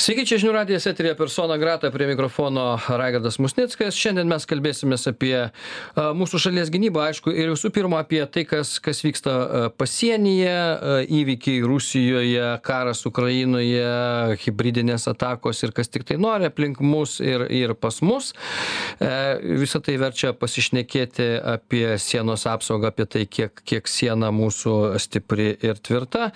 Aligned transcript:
Sveiki, 0.00 0.22
čia 0.24 0.38
žinių 0.40 0.54
radijas 0.54 0.86
eterija 0.88 1.12
persona 1.12 1.58
grata 1.60 1.90
prie 1.92 2.06
mikrofono 2.08 2.78
Raigardas 2.88 3.36
Musnickas. 3.36 3.98
Šiandien 4.00 4.30
mes 4.30 4.46
kalbėsimės 4.48 5.02
apie 5.10 5.34
a, 5.36 5.50
mūsų 6.16 6.38
šalies 6.40 6.70
gynybą, 6.72 7.02
aišku, 7.10 7.34
ir 7.36 7.50
visų 7.52 7.68
pirma 7.76 7.98
apie 8.00 8.22
tai, 8.32 8.46
kas, 8.48 8.78
kas 8.80 9.02
vyksta 9.04 9.34
a, 9.36 9.58
pasienyje, 9.76 10.54
a, 10.54 10.94
įvykiai 11.04 11.60
Rusijoje, 11.68 12.46
karas 12.64 13.04
Ukrainoje, 13.10 13.82
hybridinės 14.40 15.04
atakos 15.12 15.60
ir 15.66 15.74
kas 15.76 15.92
tik 15.92 16.06
tai 16.08 16.16
nori 16.22 16.48
aplink 16.48 16.80
mus 16.80 17.18
ir, 17.20 17.44
ir 17.52 17.74
pas 17.76 18.00
mus. 18.00 18.30
E, 19.04 19.10
Visą 19.60 19.82
tai 19.84 19.98
verčia 20.00 20.32
pasišnekėti 20.32 21.28
apie 21.58 21.84
sienos 22.00 22.46
apsaugą, 22.48 22.94
apie 22.94 23.04
tai, 23.04 23.26
kiek, 23.28 23.60
kiek 23.68 23.92
siena 23.92 24.32
mūsų 24.32 24.78
stipri 25.04 25.50
ir 25.60 25.84
tvirta. 25.84 26.30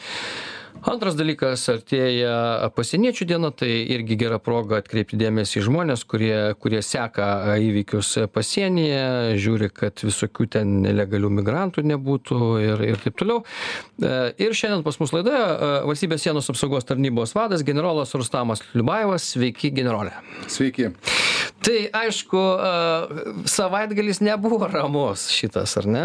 Antras 0.84 1.14
dalykas, 1.16 1.62
artėja 1.72 2.68
pasieniečių 2.76 3.26
diena, 3.30 3.48
tai 3.54 3.70
irgi 3.94 4.18
gera 4.20 4.40
proga 4.42 4.82
atkreipti 4.82 5.16
dėmesį 5.20 5.60
į 5.60 5.64
žmonės, 5.68 6.02
kurie, 6.08 6.34
kurie 6.60 6.82
seka 6.84 7.56
įvykius 7.62 8.10
pasienyje, 8.34 9.38
žiūri, 9.40 9.70
kad 9.72 10.02
visokių 10.04 10.48
ten 10.58 10.74
nelegalių 10.84 11.30
migrantų 11.38 11.86
nebūtų 11.88 12.40
ir, 12.60 12.84
ir 12.90 13.00
taip 13.06 13.16
toliau. 13.22 13.44
E, 14.02 14.34
Ir 14.44 14.54
šiandien 14.56 14.82
pas 14.84 14.98
mus 15.00 15.12
laidoje 15.14 15.40
valstybės 15.88 16.24
sienos 16.26 16.50
apsaugos 16.52 16.86
tarnybos 16.88 17.34
vadas 17.36 17.64
generolas 17.66 18.12
Rustamas 18.16 18.62
Liubajevas. 18.74 19.30
Sveiki, 19.34 19.70
generolė. 19.74 20.12
Sveiki. 20.50 20.90
Tai 21.64 21.76
aišku, 22.04 22.40
savaitgalis 23.48 24.20
nebuvo 24.24 24.60
ramus 24.68 25.28
šitas, 25.32 25.76
ar 25.80 25.88
ne? 25.88 26.04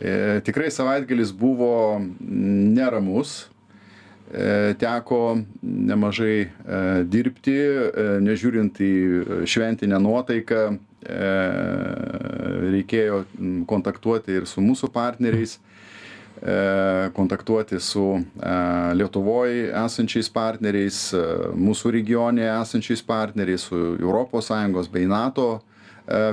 E, 0.00 0.40
tikrai 0.46 0.70
savaitgalis 0.74 1.34
buvo 1.36 2.00
neramus. 2.20 3.44
E, 4.34 4.74
teko 4.78 5.38
nemažai 5.62 6.38
e, 6.40 6.48
dirbti, 7.06 7.54
e, 7.54 8.06
nežiūrint 8.24 8.80
į 8.82 8.94
šventinę 9.46 10.00
nuotaiką. 10.02 10.64
Reikėjo 12.64 13.18
kontaktuoti 13.68 14.38
ir 14.38 14.46
su 14.48 14.62
mūsų 14.64 14.88
partneriais, 14.88 15.58
kontaktuoti 17.12 17.76
su 17.76 18.06
Lietuvoje 18.96 19.66
esančiais 19.82 20.32
partneriais, 20.32 21.02
mūsų 21.60 21.92
regione 21.98 22.48
esančiais 22.48 23.04
partneriais, 23.04 23.68
su 23.68 23.82
ES 24.00 24.88
bei 24.96 25.04
NATO 25.04 25.60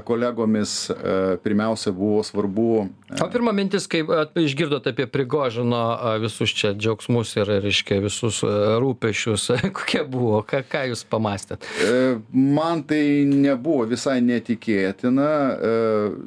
kolegomis. 0.06 0.90
E, 0.90 1.38
Pirmiausia 1.44 1.92
buvo 1.96 2.24
svarbu 2.24 2.88
O 3.24 3.28
pirma 3.32 3.52
mintis, 3.56 3.88
kai 3.92 4.02
a, 4.08 4.26
išgirdot 4.40 4.88
apie 4.88 5.06
Prigožino 5.08 5.80
visus 6.24 6.52
čia 6.56 6.74
džiaugsmus 6.76 7.34
ir, 7.38 7.50
reiškia, 7.64 8.00
visus 8.04 8.42
rūpešius, 8.44 9.50
kokia 9.78 10.04
buvo, 10.08 10.42
ką, 10.48 10.64
ką 10.72 10.84
jūs 10.92 11.06
pamastėt? 11.12 11.68
E, 11.84 12.20
Man 12.32 12.84
tai 12.88 13.24
nebuvo 13.28 13.86
visai 13.90 14.20
netikėtina, 14.24 15.32
e, 15.32 15.74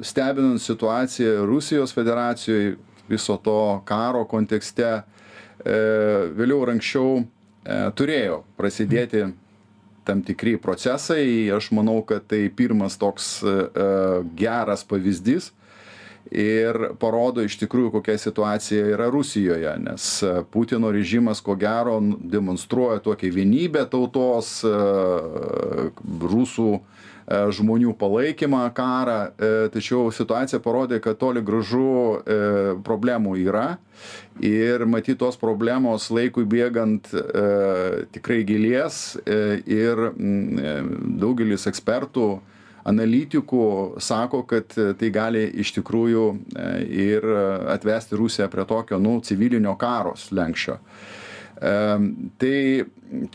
stebinant 0.05 0.61
situaciją 0.61 1.45
Rusijos 1.49 1.93
federacijoje 1.95 2.75
viso 3.09 3.37
to 3.37 3.81
karo 3.85 4.25
kontekste, 4.29 4.91
e, 5.65 5.79
vėliau 6.37 6.63
ir 6.65 6.75
anksčiau 6.75 7.17
e, 7.21 7.25
turėjo 7.97 8.43
prasidėti 8.57 9.25
tam 10.05 10.21
tikri 10.23 10.57
procesai. 10.61 11.51
Aš 11.55 11.71
manau, 11.75 12.01
kad 12.07 12.27
tai 12.29 12.47
pirmas 12.49 12.97
toks 13.01 13.43
e, 13.43 13.51
e, 13.51 13.87
geras 14.37 14.85
pavyzdys 14.87 15.51
ir 16.25 16.77
parodo 16.97 17.43
iš 17.45 17.59
tikrųjų, 17.61 17.91
kokia 17.99 18.15
situacija 18.17 18.87
yra 18.95 19.11
Rusijoje, 19.13 19.75
nes 19.83 20.07
e, 20.25 20.33
Putino 20.51 20.89
režimas 20.93 21.41
ko 21.45 21.57
gero 21.59 21.99
demonstruoja 22.01 23.03
tokią 23.05 23.29
vienybę 23.35 23.85
tautos, 23.91 24.57
rusų 26.33 26.69
žmonių 27.25 27.95
palaikymą 27.97 28.67
karą, 28.77 29.17
e, 29.33 29.51
tačiau 29.73 30.11
situacija 30.13 30.59
parodė, 30.61 30.99
kad 31.01 31.17
toli 31.17 31.41
gražu 31.41 32.21
e, 32.21 32.75
problemų 32.85 33.35
yra 33.41 33.77
ir 34.43 34.85
matyt 34.85 35.19
tos 35.23 35.37
problemos 35.41 36.11
laikui 36.13 36.45
bėgant 36.45 37.09
e, 37.15 37.23
tikrai 38.13 38.43
gilės 38.45 39.15
e, 39.25 39.61
ir 39.65 40.03
mm, 40.11 40.59
e, 40.59 40.75
daugelis 41.23 41.65
ekspertų 41.71 42.27
analitikų 42.85 43.65
sako, 43.97 44.43
kad 44.45 44.77
e, 44.77 44.91
tai 44.99 45.09
gali 45.09 45.47
iš 45.63 45.73
tikrųjų 45.79 46.25
e, 46.29 46.71
ir 47.09 47.29
atvesti 47.73 48.19
Rusiją 48.19 48.51
prie 48.53 48.67
tokio, 48.69 49.01
nu, 49.01 49.17
civilinio 49.25 49.73
karo 49.81 50.13
slenkščio. 50.19 50.77
Em, 51.65 52.11
Tai 52.37 52.57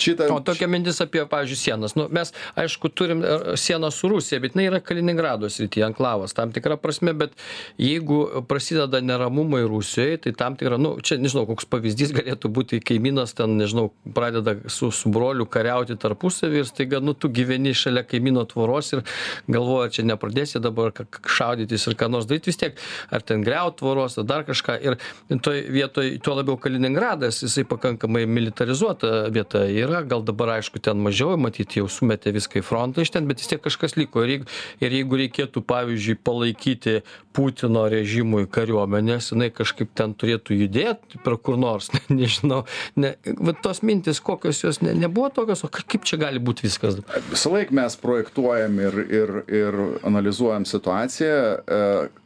šitą... 0.00 0.28
O 0.34 0.40
tokia 0.44 0.68
mintis 0.70 1.00
apie, 1.02 1.22
pavyzdžiui, 1.30 1.58
sienas. 1.58 1.96
Nu, 1.98 2.06
mes, 2.12 2.32
aišku, 2.60 2.90
turim 2.94 3.22
e, 3.24 3.56
sieną 3.60 3.90
su 3.94 4.10
Rusija, 4.12 4.40
bet 4.42 4.56
jinai 4.56 4.68
yra 4.70 4.80
Kaliningrado 4.84 5.50
srityje, 5.50 5.86
anklavas, 5.90 6.34
tam 6.36 6.54
tikra 6.54 6.76
prasme, 6.80 7.14
bet 7.16 7.34
jeigu 7.80 8.44
prasideda 8.48 9.00
neramumai 9.04 9.62
Rusijoje, 9.68 10.20
tai 10.26 10.34
tam 10.36 10.56
tikra, 10.60 10.78
nu, 10.80 10.96
čia, 11.04 11.18
nežinau, 11.22 11.46
koks 11.50 11.68
pavyzdys 11.70 12.14
galėtų 12.16 12.50
būti, 12.56 12.80
kaimynas 12.84 13.34
ten, 13.38 13.56
nežinau, 13.60 13.88
pradeda 14.16 14.56
su, 14.70 14.90
su 14.94 15.12
broliu 15.12 15.46
kariauti 15.50 15.98
tarpusavį 16.00 16.62
ir 16.62 16.68
staiga, 16.68 17.02
nu, 17.04 17.14
tu 17.14 17.30
gyveni 17.32 17.74
šalia 17.76 18.04
kaimyno 18.06 18.44
tvoros 18.50 18.92
ir 18.94 19.04
galvoja, 19.50 19.90
čia 19.96 20.06
nepradėsi 20.08 20.62
dabar 20.62 20.92
šaudytis 21.26 21.86
ir 21.88 21.96
ką 22.00 22.10
nors 22.12 22.28
daryti 22.30 22.50
vis 22.50 22.60
tiek, 22.60 22.78
ar 23.10 23.24
ten 23.26 23.44
greut 23.46 23.78
tvoros, 23.80 24.18
ar 24.20 24.26
dar 24.28 24.46
kažką. 24.48 24.78
Ir 24.84 24.98
toj 25.44 25.62
vietoj, 25.72 26.12
tuo 26.24 26.36
labiau 26.38 26.58
Kaliningradas, 26.60 27.42
jisai 27.44 27.64
pakankamai 27.68 28.26
militarizuota 28.28 29.30
vieta 29.32 29.64
yra, 29.72 30.02
gal 30.06 30.22
dabar 30.26 30.56
aišku 30.58 30.80
ten 30.82 31.00
mažiau, 31.02 31.36
matyti 31.40 31.80
jau 31.80 31.88
sumetė 31.90 32.32
viską 32.36 32.60
į 32.60 32.64
frontą 32.66 33.04
iš 33.04 33.12
ten, 33.14 33.28
bet 33.30 33.42
vis 33.42 33.50
tiek 33.50 33.62
kažkas 33.64 33.96
liko. 33.98 34.24
Ir 34.26 34.34
jeigu, 34.34 34.48
ir 34.82 34.96
jeigu 34.98 35.20
reikėtų, 35.22 35.62
pavyzdžiui, 35.70 36.18
palaikyti 36.26 37.00
Putino 37.36 37.84
režimui 37.90 38.48
kariuomenės, 38.50 39.30
jinai 39.30 39.50
kažkaip 39.54 39.92
ten 39.94 40.16
turėtų 40.18 40.56
judėti 40.64 41.20
per 41.24 41.36
kur 41.38 41.58
nors, 41.60 41.92
nežinau. 42.10 42.64
Ne, 42.98 43.14
va, 43.38 43.54
tos 43.54 43.84
mintis, 43.86 44.18
kokios 44.24 44.62
jos 44.64 44.80
ne, 44.82 44.96
nebuvo 44.98 45.30
tokios, 45.34 45.62
o 45.66 45.70
ka- 45.72 45.86
kaip 45.86 46.06
čia 46.08 46.18
gali 46.20 46.42
būti 46.42 46.66
viskas. 46.66 46.98
Visą 47.30 47.54
laiką 47.54 47.76
mes 47.78 47.98
projektuojam 48.02 48.80
ir, 48.82 48.98
ir, 49.06 49.36
ir 49.46 49.80
analizuojam 50.06 50.66
situaciją. 50.68 51.38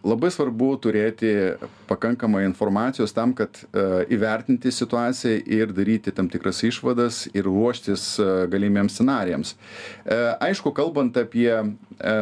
Labai 0.05 0.29
svarbu 0.29 0.75
turėti 0.85 1.31
pakankamai 1.89 2.43
informacijos 2.45 3.15
tam, 3.17 3.33
kad 3.37 3.57
e, 3.57 3.85
įvertinti 4.13 4.69
situaciją 4.75 5.39
ir 5.57 5.73
daryti 5.73 6.13
tam 6.13 6.29
tikras 6.29 6.61
išvadas 6.69 7.23
ir 7.33 7.49
ruoštis 7.49 8.05
e, 8.21 8.27
galimiems 8.53 8.99
scenarijams. 8.99 9.55
E, 10.05 10.19
Aišku, 10.45 10.75
kalbant 10.77 11.17
apie 11.17 11.49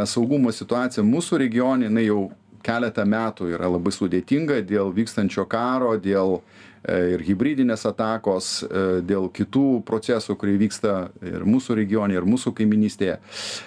saugumo 0.06 0.52
situaciją 0.54 1.02
mūsų 1.08 1.40
regione, 1.42 1.88
jinai 1.88 2.06
jau 2.06 2.20
keletą 2.62 3.04
metų 3.08 3.50
yra 3.56 3.70
labai 3.70 3.92
sudėtinga 3.94 4.60
dėl 4.66 4.92
vykstančio 4.94 5.44
karo, 5.50 5.96
dėl 6.00 6.38
e, 6.38 6.42
ir 6.88 7.22
hybridinės 7.26 7.86
atakos, 7.88 8.62
e, 8.62 9.00
dėl 9.06 9.28
kitų 9.32 9.82
procesų, 9.86 10.36
kurie 10.40 10.56
vyksta 10.60 11.10
ir 11.22 11.46
mūsų 11.46 11.76
regione, 11.78 12.16
ir 12.18 12.26
mūsų 12.28 12.54
kaiminystėje. 12.58 13.18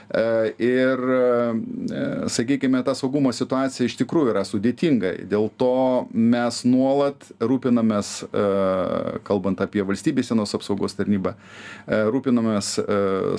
E, 0.10 0.26
Ir, 0.66 1.00
e, 1.00 2.30
sakykime, 2.30 2.84
ta 2.84 2.96
saugumo 2.96 3.32
situacija 3.34 3.86
iš 3.86 3.98
tikrųjų 4.00 4.32
yra 4.34 4.44
sudėtinga. 4.48 5.12
Dėl 5.30 5.50
to 5.60 6.08
mes 6.12 6.62
nuolat 6.68 7.28
rūpinamės, 7.40 8.12
e, 8.26 8.46
kalbant 9.28 9.62
apie 9.62 9.84
valstybės 9.86 10.32
sienos 10.32 10.56
apsaugos 10.58 10.96
tarnybą, 10.98 11.36
e, 11.36 12.02
rūpinamės 12.14 12.72
e, 12.80 12.86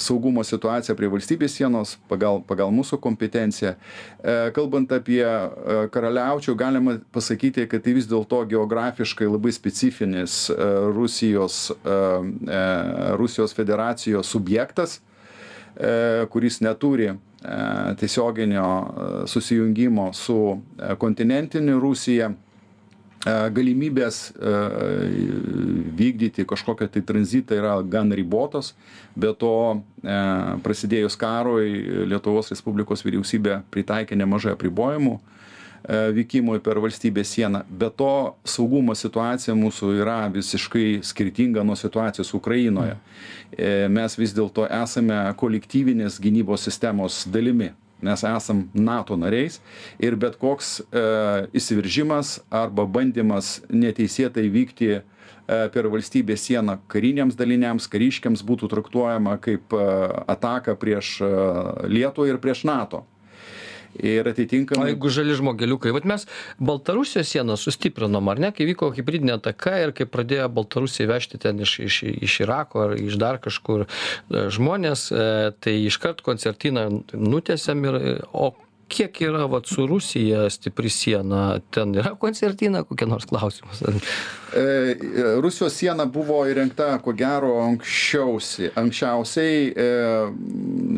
saugumo 0.02 0.44
situaciją 0.44 0.96
prie 0.98 1.10
valstybės 1.12 1.56
sienos 1.56 1.96
pagal, 2.10 2.42
pagal 2.46 2.72
mūsų 2.74 3.00
kompetenciją. 3.00 3.76
E, 3.76 4.36
Kalbant 4.56 4.92
apie 4.92 5.22
e, 5.24 5.88
karaliaučių, 5.92 6.54
galima 6.56 6.98
pasakyti, 7.12 7.66
kad 7.70 7.84
tai 7.84 7.96
vis 7.96 8.08
dėlto 8.10 8.44
geografiškai 8.50 9.28
labai 9.30 9.52
specifinis 9.66 10.48
e, 10.50 10.54
Rusijos, 10.94 11.70
e, 11.70 11.90
e, 12.50 13.16
Rusijos 13.16 13.52
federacijos 13.52 14.26
subjektas, 14.26 15.00
kuris 16.30 16.60
neturi 16.60 17.12
tiesioginio 17.98 18.94
susijungimo 19.26 20.12
su 20.12 20.62
kontinentiniu 20.98 21.80
Rusija. 21.80 22.30
Galimybės 23.26 24.30
vykdyti 25.98 26.46
kažkokią 26.48 26.86
tai 26.94 27.02
tranzitą 27.04 27.58
yra 27.58 27.74
gan 27.82 28.12
ribotos, 28.14 28.72
be 29.18 29.34
to 29.36 29.82
prasidėjus 30.64 31.18
karui 31.20 32.06
Lietuvos 32.08 32.48
Respublikos 32.54 33.04
vyriausybė 33.04 33.58
pritaikė 33.74 34.16
nemažai 34.16 34.54
apribojimų 34.56 35.18
vykimui 35.86 36.60
per 36.64 36.80
valstybės 36.82 37.30
sieną. 37.36 37.62
Be 37.70 37.88
to, 37.94 38.34
saugumo 38.46 38.94
situacija 38.96 39.54
mūsų 39.54 39.92
yra 40.00 40.18
visiškai 40.34 41.00
skirtinga 41.06 41.64
nuo 41.66 41.76
situacijos 41.78 42.32
Ukrainoje. 42.34 42.96
E, 43.52 43.86
Mes 43.92 44.18
vis 44.18 44.34
dėlto 44.34 44.66
esame 44.66 45.18
kolektyvinės 45.38 46.18
gynybos 46.22 46.66
sistemos 46.66 47.24
dalimi. 47.30 47.72
Mes 48.02 48.22
esam 48.28 48.66
NATO 48.74 49.16
nariais 49.16 49.60
ir 50.02 50.18
bet 50.20 50.36
koks 50.36 50.80
e, 50.80 51.04
įsiveržimas 51.56 52.40
arba 52.50 52.84
bandymas 52.84 53.60
neteisėtai 53.70 54.48
vykti 54.52 54.96
per 55.46 55.86
valstybės 55.86 56.42
sieną 56.42 56.74
kariniams 56.90 57.36
daliniams, 57.38 57.84
kariškiams 57.86 58.40
būtų 58.42 58.66
traktuojama 58.72 59.36
kaip 59.38 59.76
ataka 60.26 60.74
prieš 60.74 61.20
Lietuvą 61.86 62.32
ir 62.32 62.40
prieš 62.42 62.64
NATO 62.66 63.04
ir 64.02 64.28
atitinkamai. 64.28 64.84
O 64.84 64.90
jeigu 64.92 65.12
žali 65.12 65.36
žmogeliukai, 65.38 65.92
vat 65.96 66.08
mes 66.08 66.26
Baltarusijos 66.58 67.30
sieną 67.32 67.56
sustiprinom, 67.60 68.28
ar 68.32 68.42
ne, 68.42 68.52
kai 68.56 68.68
vyko 68.68 68.90
hybridinė 68.96 69.36
ataka 69.38 69.76
ir 69.84 69.94
kai 69.96 70.08
pradėjo 70.10 70.48
Baltarusija 70.56 71.08
vežti 71.10 71.40
ten 71.42 71.60
iš, 71.64 71.78
iš, 71.86 72.02
iš 72.28 72.40
Irako 72.44 72.86
ar 72.86 72.96
iš 73.00 73.18
dar 73.20 73.40
kažkur 73.42 73.86
e, 73.86 74.46
žmonės, 74.52 75.08
e, 75.10 75.26
tai 75.60 75.78
iškart 75.86 76.22
koncertiną 76.26 76.88
nutėsiam 77.12 77.84
ir, 77.88 78.00
o 78.32 78.52
kiek 78.88 79.20
yra 79.20 79.46
vat 79.50 79.66
su 79.66 79.86
rusija 79.86 80.50
stipri 80.50 80.90
siena? 80.90 81.58
Ten 81.70 81.94
yra 81.94 82.14
koncertina 82.20 82.82
kokia 82.86 83.08
nors 83.08 83.26
klausimas? 83.26 83.82
E, 83.82 84.96
Rusijos 85.42 85.74
siena 85.74 86.06
buvo 86.06 86.42
įrengta, 86.48 86.96
ko 87.02 87.14
gero, 87.16 87.56
anksčiausiai. 87.64 88.70
Anksčiausiai 88.78 89.66
e, 89.72 89.88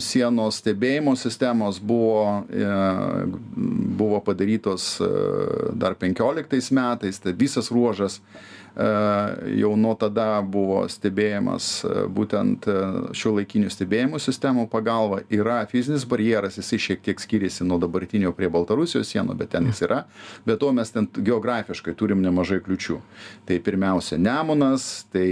sienos 0.04 0.60
stebėjimo 0.62 1.16
sistemos 1.16 1.80
buvo, 1.80 2.44
e, 2.52 2.68
buvo 4.02 4.20
padarytos 4.26 4.90
e, 5.00 5.10
dar 5.78 5.96
15 5.98 6.72
metais, 6.76 7.22
tai 7.24 7.34
visas 7.38 7.72
ruožas 7.74 8.20
jau 8.76 9.72
nuo 9.78 9.94
tada 9.98 10.40
buvo 10.42 10.82
stebėjimas 10.90 11.70
būtent 12.14 12.68
šiuolaikinių 13.16 13.70
stebėjimų 13.72 14.20
sistemų 14.22 14.66
pagalba. 14.72 15.22
Yra 15.34 15.60
fizinis 15.70 16.06
barjeras, 16.08 16.58
jisai 16.60 16.80
šiek 16.82 17.04
tiek 17.06 17.22
skiriasi 17.22 17.66
nuo 17.66 17.80
dabartinio 17.82 18.32
prie 18.36 18.50
Baltarusijos 18.52 19.10
sienų, 19.12 19.38
bet 19.38 19.54
ten 19.54 19.70
jis 19.70 19.82
yra. 19.88 20.02
Bet 20.46 20.60
to 20.62 20.72
mes 20.76 20.92
ten 20.94 21.08
geografiškai 21.08 21.96
turim 21.98 22.22
nemažai 22.24 22.60
kliučių. 22.64 23.00
Tai 23.48 23.62
pirmiausia 23.66 24.18
Nemunas, 24.20 25.08
tai 25.12 25.28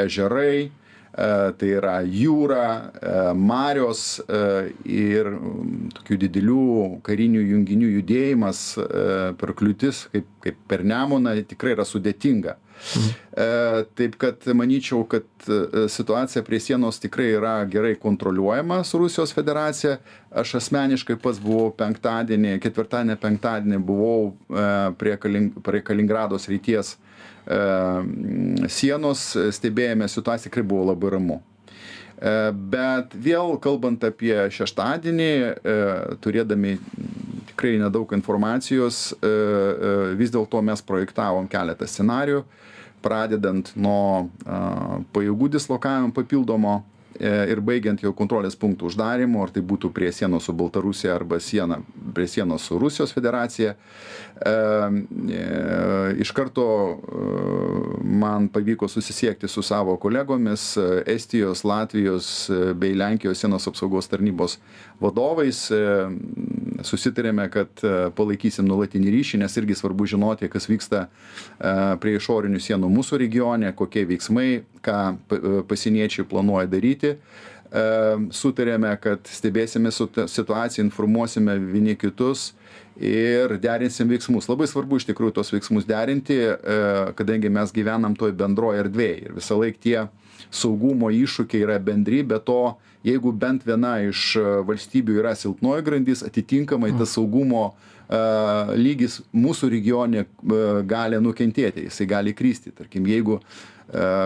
ežerai, 0.00 0.70
tai 1.12 1.68
yra 1.68 1.98
jūra, 2.08 2.66
marios 3.36 4.16
ir 4.88 5.28
tokių 5.98 6.18
didelių 6.24 6.66
karinių 7.04 7.42
junginių 7.50 7.90
judėjimas 7.98 8.62
per 9.40 9.52
kliūtis, 9.58 10.06
kaip, 10.14 10.28
kaip 10.44 10.60
per 10.70 10.86
Nemuną, 10.88 11.34
tikrai 11.48 11.76
yra 11.76 11.84
sudėtinga. 11.88 12.56
Mhm. 12.82 13.10
Taip 13.94 14.16
kad 14.18 14.46
manyčiau, 14.58 15.04
kad 15.08 15.46
situacija 15.92 16.42
prie 16.42 16.58
sienos 16.60 16.98
tikrai 17.02 17.28
yra 17.36 17.54
gerai 17.70 17.94
kontroliuojama 18.00 18.82
su 18.84 18.98
Rusijos 18.98 19.34
federacija. 19.36 19.98
Aš 20.30 20.56
asmeniškai 20.62 21.18
pats 21.22 21.40
buvau 21.42 21.70
penktadienį, 21.76 22.56
ketvirtadienį, 22.64 23.18
penktadienį 23.22 23.78
buvau 23.86 24.32
prie, 24.98 25.16
Kaling, 25.20 25.52
prie 25.62 25.84
Kaliningrados 25.84 26.48
ryties 26.50 26.96
sienos, 28.72 29.24
stebėjome 29.56 30.06
situaciją, 30.08 30.50
tikrai 30.50 30.66
buvo 30.66 30.86
labai 30.92 31.10
ramu. 31.16 31.40
Bet 32.70 33.16
vėl 33.18 33.56
kalbant 33.58 34.04
apie 34.06 34.36
šeštadienį, 34.54 35.32
turėdami 36.22 36.76
tikrai 37.50 37.72
nedaug 37.82 38.14
informacijos, 38.14 39.08
vis 40.20 40.30
dėlto 40.30 40.62
mes 40.62 40.84
projektavom 40.86 41.50
keletą 41.50 41.88
scenarių 41.90 42.44
pradedant 43.02 43.72
nuo 43.76 44.30
pajėgų 45.14 45.50
dislokavimo 45.56 46.14
papildomo 46.16 46.78
e, 46.78 46.82
ir 47.22 47.60
baigiant 47.62 48.02
jau 48.02 48.12
kontrolės 48.16 48.56
punktų 48.58 48.88
uždarymu, 48.90 49.42
ar 49.44 49.52
tai 49.54 49.62
būtų 49.62 49.92
prie 49.94 50.10
sienos 50.14 50.48
su 50.48 50.54
Baltarusija 50.56 51.14
arba 51.14 51.38
siena 51.40 51.78
prie 52.14 52.26
sienos 52.28 52.66
su 52.66 52.78
Rusijos 52.80 53.14
federacija. 53.14 53.74
E, 53.74 54.52
e, 54.52 55.42
iš 56.22 56.32
karto 56.34 56.66
man 58.02 58.48
pavyko 58.52 58.88
susisiekti 58.90 59.48
su 59.48 59.62
savo 59.62 59.96
kolegomis 60.02 60.72
Estijos, 61.06 61.64
Latvijos 61.64 62.50
bei 62.74 62.96
Lenkijos 62.98 63.38
sienos 63.38 63.68
apsaugos 63.70 64.10
tarnybos 64.10 64.58
vadovais 65.00 65.68
susitarėme, 66.86 67.46
kad 67.52 67.82
e, 67.84 67.92
palaikysim 68.16 68.66
nuolatinį 68.68 69.12
ryšį, 69.14 69.40
nes 69.42 69.56
irgi 69.60 69.76
svarbu 69.78 70.06
žinoti, 70.10 70.50
kas 70.52 70.68
vyksta 70.70 71.06
e, 71.06 71.72
prie 72.02 72.16
išorinių 72.18 72.60
sienų 72.62 72.90
mūsų 72.92 73.20
regione, 73.22 73.72
kokie 73.76 74.04
veiksmai, 74.08 74.62
ką 74.84 74.98
e, 75.12 75.56
pasieniečiai 75.68 76.28
planuoja 76.28 76.70
daryti. 76.70 77.16
Sutarėme, 78.36 78.90
kad 79.00 79.24
stebėsime 79.32 79.88
situaciją, 79.88 80.82
informuosime 80.84 81.54
vieni 81.56 81.94
kitus 81.96 82.50
ir 83.00 83.54
derinsim 83.62 84.10
veiksmus. 84.12 84.44
Labai 84.50 84.66
svarbu 84.68 84.98
iš 85.00 85.06
tikrųjų 85.08 85.32
tos 85.38 85.54
veiksmus 85.54 85.86
derinti, 85.88 86.36
kadangi 87.16 87.48
mes 87.48 87.72
gyvenam 87.72 88.12
toj 88.20 88.34
bendroje 88.36 88.82
erdvėje 88.84 89.16
ir 89.22 89.38
visą 89.38 89.56
laiką 89.56 89.80
tie 89.86 89.96
saugumo 90.52 91.08
iššūkiai 91.16 91.64
yra 91.64 91.78
bendri, 91.80 92.20
bet 92.28 92.44
to 92.50 92.74
jeigu 93.06 93.32
bent 93.32 93.66
viena 93.66 93.96
iš 94.06 94.36
e, 94.36 94.44
valstybių 94.68 95.18
yra 95.22 95.34
silpnoji 95.38 95.86
grandis, 95.86 96.22
atitinkamai 96.26 96.92
tas 96.98 97.16
saugumo 97.16 97.64
uh, 97.72 98.72
lygis 98.78 99.20
mūsų 99.34 99.70
regione 99.72 100.24
uh, 100.24 100.80
gali 100.86 101.20
nukentėti, 101.22 101.88
jisai 101.88 102.06
gali 102.10 102.34
krysti. 102.36 102.74
Tarkim, 102.76 103.06
jeigu 103.10 103.40
E, 103.81 103.81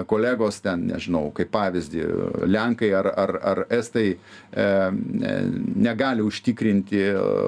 kolegos 0.07 0.61
ten, 0.63 0.87
nežinau, 0.87 1.31
kaip 1.35 1.51
pavyzdį, 1.55 2.03
Lenkai 2.47 2.93
ar, 2.95 3.09
ar, 3.19 3.33
ar 3.51 3.61
Estai 3.75 4.13
e, 4.15 4.67
negali 5.83 6.23
užtikrinti 6.23 7.01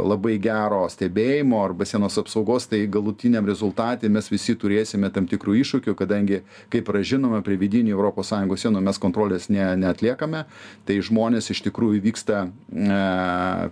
labai 0.08 0.38
gero 0.42 0.82
stebėjimo 0.90 1.60
arba 1.62 1.86
sienos 1.88 2.18
apsaugos, 2.18 2.66
tai 2.70 2.84
galutiniam 2.90 3.46
rezultatui 3.46 4.10
mes 4.10 4.30
visi 4.32 4.56
turėsime 4.58 5.12
tam 5.14 5.28
tikrų 5.30 5.58
iššūkių, 5.62 5.94
kadangi, 5.98 6.42
kaip 6.72 6.90
yra 6.90 7.04
žinoma, 7.06 7.42
prie 7.46 7.58
vidinių 7.60 7.96
ES 8.08 8.34
sienų 8.64 8.82
mes 8.84 8.98
kontrolės 8.98 9.48
ne, 9.52 9.64
neatliekame, 9.78 10.44
tai 10.88 10.98
žmonės 11.04 11.52
iš 11.54 11.62
tikrųjų 11.68 12.02
vyksta 12.08 12.46
e, 12.48 13.00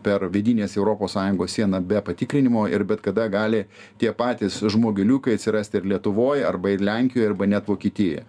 per 0.06 0.28
vidinės 0.32 0.76
ES 0.78 1.56
sieną 1.56 1.80
be 1.82 2.00
patikrinimo 2.04 2.66
ir 2.70 2.84
bet 2.84 3.02
kada 3.02 3.26
gali 3.32 3.64
tie 3.98 4.12
patys 4.12 4.60
žmogiliukai 4.62 5.36
atsirasti 5.36 5.80
ir 5.80 5.90
Lietuvoje, 5.96 6.44
arba 6.46 6.72
ir 6.74 6.82
Lenkijoje, 6.84 7.30
arba 7.30 7.46
net 7.50 7.68
Vokietijoje. 7.68 8.24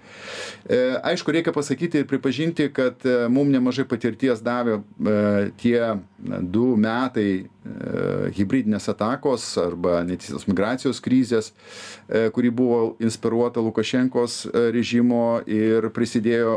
E, 0.70 1.00
aišku, 1.04 1.32
reikia 1.32 1.54
pasakyti 1.56 2.02
ir 2.02 2.08
pripažinti, 2.08 2.68
kad 2.76 3.06
e, 3.08 3.28
mums 3.32 3.54
nemažai 3.54 3.86
patirties 3.88 4.42
davė 4.44 4.80
e, 4.82 5.14
tie 5.62 5.80
du 6.44 6.74
metai 6.80 7.48
hybridinės 8.36 8.88
atakos 8.92 9.44
arba 9.60 10.00
neteisėtos 10.08 10.46
migracijos 10.48 11.02
krizės, 11.04 11.50
kuri 12.32 12.48
buvo 12.48 12.78
inspiruota 13.04 13.60
Lukašenkos 13.60 14.38
režimo 14.72 15.42
ir 15.52 15.90
prisidėjo 15.92 16.54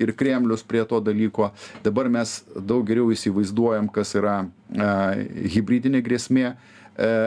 ir 0.00 0.14
Kremlius 0.16 0.64
prie 0.64 0.86
to 0.88 1.02
dalyko. 1.04 1.50
Dabar 1.84 2.08
mes 2.08 2.38
daug 2.56 2.88
geriau 2.88 3.12
įsivaizduojam, 3.12 3.92
kas 3.92 4.14
yra 4.16 4.38
hybridinė 4.72 6.00
grėsmė 6.06 6.54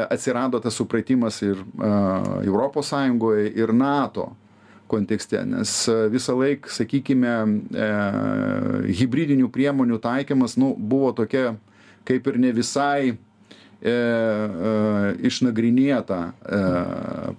atsirado 0.09 0.57
tas 0.59 0.81
supratimas 0.81 1.43
ir 1.45 1.61
Europos 2.41 2.89
Sąjungoje, 2.89 3.51
ir 3.53 3.69
NATO 3.69 4.31
kontekste 4.91 5.41
nes 5.47 5.73
e, 5.89 5.97
visąlaik 6.11 6.69
sakykime 6.69 7.33
e, 7.71 7.89
hibridinių 9.01 9.49
priemonių 9.53 9.99
taikymas 10.03 10.57
nu 10.59 10.73
buvo 10.75 11.13
tokia 11.17 11.55
kaip 12.07 12.27
ir 12.27 12.39
ne 12.41 12.51
visai 12.55 13.11
e, 13.11 13.15
e, 13.91 13.93
išnagrinėta 15.29 16.19
e, 16.31 16.61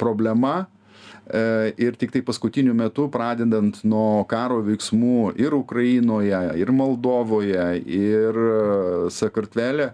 problema 0.00 0.54
e, 0.62 1.72
ir 1.82 1.98
tik 1.98 2.14
tai 2.14 2.22
paskutiniu 2.26 2.74
metu, 2.78 3.08
pradedant 3.12 3.82
nuo 3.84 4.22
karo 4.30 4.60
veiksmų 4.66 5.34
ir 5.40 5.56
Ukrainoje, 5.58 6.42
ir 6.60 6.72
Moldovoje, 6.74 7.68
ir 7.82 8.42
Sakartvelė, 9.12 9.92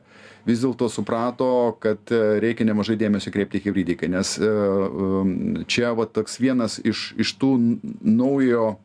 vis 0.49 0.63
dėlto 0.65 0.89
suprato, 0.93 1.77
kad 1.83 2.11
e, 2.15 2.41
reikia 2.43 2.67
nemažai 2.69 2.97
dėmesio 3.01 3.33
kreipti 3.35 3.61
hybridikai, 3.65 4.09
nes 4.13 4.35
e, 4.41 4.49
um, 4.49 5.33
čia 5.69 5.93
va 5.99 6.09
toks 6.09 6.39
vienas 6.41 6.79
iš, 6.81 7.13
iš 7.21 7.35
tų 7.41 7.55
naujo 8.01 8.75
e, 8.75 8.77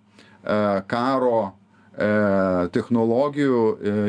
karo 0.91 1.51
technologijų 2.73 3.57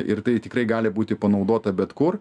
ir 0.08 0.22
tai 0.24 0.38
tikrai 0.40 0.62
gali 0.64 0.88
būti 0.88 1.18
panaudota 1.20 1.68
bet 1.76 1.90
kur. 1.92 2.16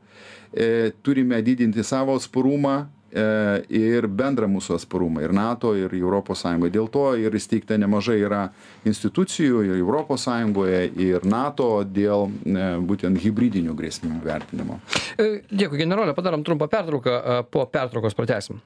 Turime 1.07 1.39
didinti 1.39 1.85
savo 1.87 2.17
atsparumą 2.19 2.73
E, 2.83 3.02
ir 3.13 4.07
bendrą 4.09 4.47
mūsų 4.51 4.77
atsparumą 4.79 5.23
ir 5.23 5.33
nato 5.35 5.73
ir 5.77 5.93
sąjungoj 6.37 6.73
dėl 6.73 6.89
to 6.93 7.05
ir 7.21 7.35
įsteigta 7.37 7.77
nemažai 7.77 8.19
yra 8.23 8.43
institucijų 8.89 9.63
ir 9.69 9.73
sąjungoje 10.17 10.85
ir 11.07 11.27
nato 11.29 11.71
dėl 11.85 12.29
e, 12.29 12.69
būtent 12.83 13.21
hibridinių 13.23 13.75
grėsmių 13.77 14.21
vertinimo. 14.25 14.79
E, 15.17 15.43
dėkui 15.51 15.81
generole 15.81 16.15
padarom 16.17 16.45
trumpą 16.45 16.69
pertrauką 16.71 17.43
po 17.51 17.67
pertraukos 17.69 18.17
pratęsim 18.17 18.61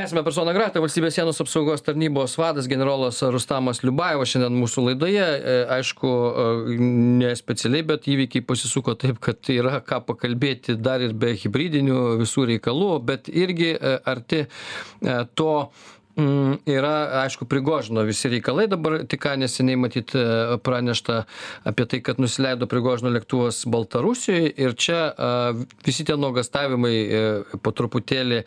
tęsiame 0.00 0.22
persona 0.24 0.52
grata 0.56 0.80
valstybės 0.80 1.16
sienos 1.18 1.40
apsaugos 1.42 1.82
tarnybos 1.84 2.36
vadas 2.40 2.68
generolas 2.70 3.18
rustamas 3.34 3.82
liubajevas 3.84 4.30
šiandien 4.32 4.56
mūsų 4.56 4.84
laidoje. 4.86 5.26
E, 5.26 5.56
aišku 5.76 6.12
e, 6.12 6.46
ne 7.20 7.34
specialiai 7.36 7.84
bet 7.90 8.08
įvykiai 8.08 8.46
pasisuko 8.48 8.94
taip 9.00 9.20
kad 9.20 9.50
yra 9.52 9.82
ką 9.84 10.00
pakalbėti 10.08 10.78
dar 10.80 11.04
ir 11.04 11.12
be 11.12 11.34
hibridinių 11.42 12.00
visų 12.22 12.46
reikalų 12.54 12.90
bet 13.10 13.28
irgi 13.28 13.74
e, 13.74 13.96
arti 14.08 14.46
to 15.36 15.52
Mm, 16.18 16.56
yra, 16.66 17.22
aišku, 17.22 17.46
Prigožino 17.46 18.02
visi 18.02 18.28
reikalai. 18.28 18.66
Dabar 18.70 18.96
tik 19.08 19.24
neseniai 19.38 19.78
matyt 19.78 20.10
pranešta 20.66 21.20
apie 21.68 21.86
tai, 21.86 22.00
kad 22.02 22.18
nusileido 22.18 22.66
Prigožino 22.70 23.12
lėktuvas 23.14 23.62
Baltarusijoje 23.70 24.50
ir 24.58 24.74
čia 24.74 24.98
visi 25.86 26.04
tie 26.08 26.16
nuogastavimai 26.18 26.94
po 27.62 27.72
truputėlį 27.76 28.42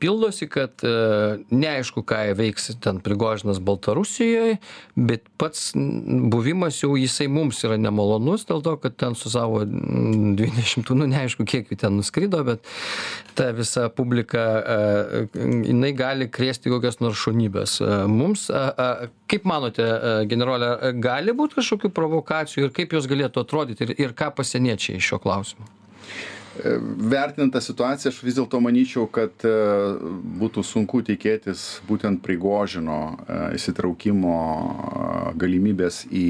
pildosi, 0.00 0.48
kad 0.48 0.80
neaišku, 1.52 2.02
ką 2.08 2.22
veiks 2.38 2.72
ten 2.80 3.02
Prigožinas 3.04 3.60
Baltarusijoje, 3.60 4.56
bet 4.96 5.28
pats 5.38 5.70
buvimas 5.76 6.80
jau 6.82 6.96
jisai 6.98 7.28
mums 7.28 7.60
yra 7.68 7.76
nemalonus 7.78 8.48
dėl 8.48 8.64
to, 8.64 8.78
kad 8.80 8.96
ten 8.96 9.18
su 9.18 9.30
savo 9.32 9.60
20, 9.68 10.96
nu 10.96 11.12
neaišku, 11.12 11.44
kiek 11.48 11.68
jų 11.68 11.82
ten 11.84 12.00
nuskrido, 12.00 12.40
bet 12.48 12.64
ta 13.38 13.50
visa 13.54 13.86
publika, 13.94 14.42
jinai 15.34 15.92
gali 15.96 16.26
krėsti 16.32 16.72
kokias 16.72 16.98
nors 17.02 17.20
šunybes 17.22 17.78
mums 18.10 18.48
kaip 19.30 19.46
manote 19.48 19.86
generole 20.30 20.92
gali 21.02 21.34
būt 21.36 21.58
kažkokių 21.58 21.92
provokacijų 21.94 22.68
ir 22.68 22.74
kaip 22.74 22.96
jos 22.96 23.08
galėtų 23.10 23.44
atrodyti 23.44 23.86
ir 23.86 23.94
ir 23.98 24.14
ką 24.16 24.30
pasieniečiai 24.36 25.00
šiuo 25.02 25.20
klausimu 25.22 25.66
e, 25.68 26.72
Vertinant 27.12 27.52
tą 27.54 27.62
situaciją, 27.62 28.12
aš 28.12 28.20
vis 28.24 28.38
dėlto 28.38 28.60
manyčiau, 28.64 29.06
kad 29.12 29.46
e, 29.46 29.52
būtų 30.40 30.64
sunku 30.66 31.02
tikėtis 31.06 31.66
būtent 31.88 32.22
prigožino 32.24 32.98
e, 33.14 33.38
įsitraukimo 33.58 34.38
galimybės 35.38 36.04
į 36.10 36.26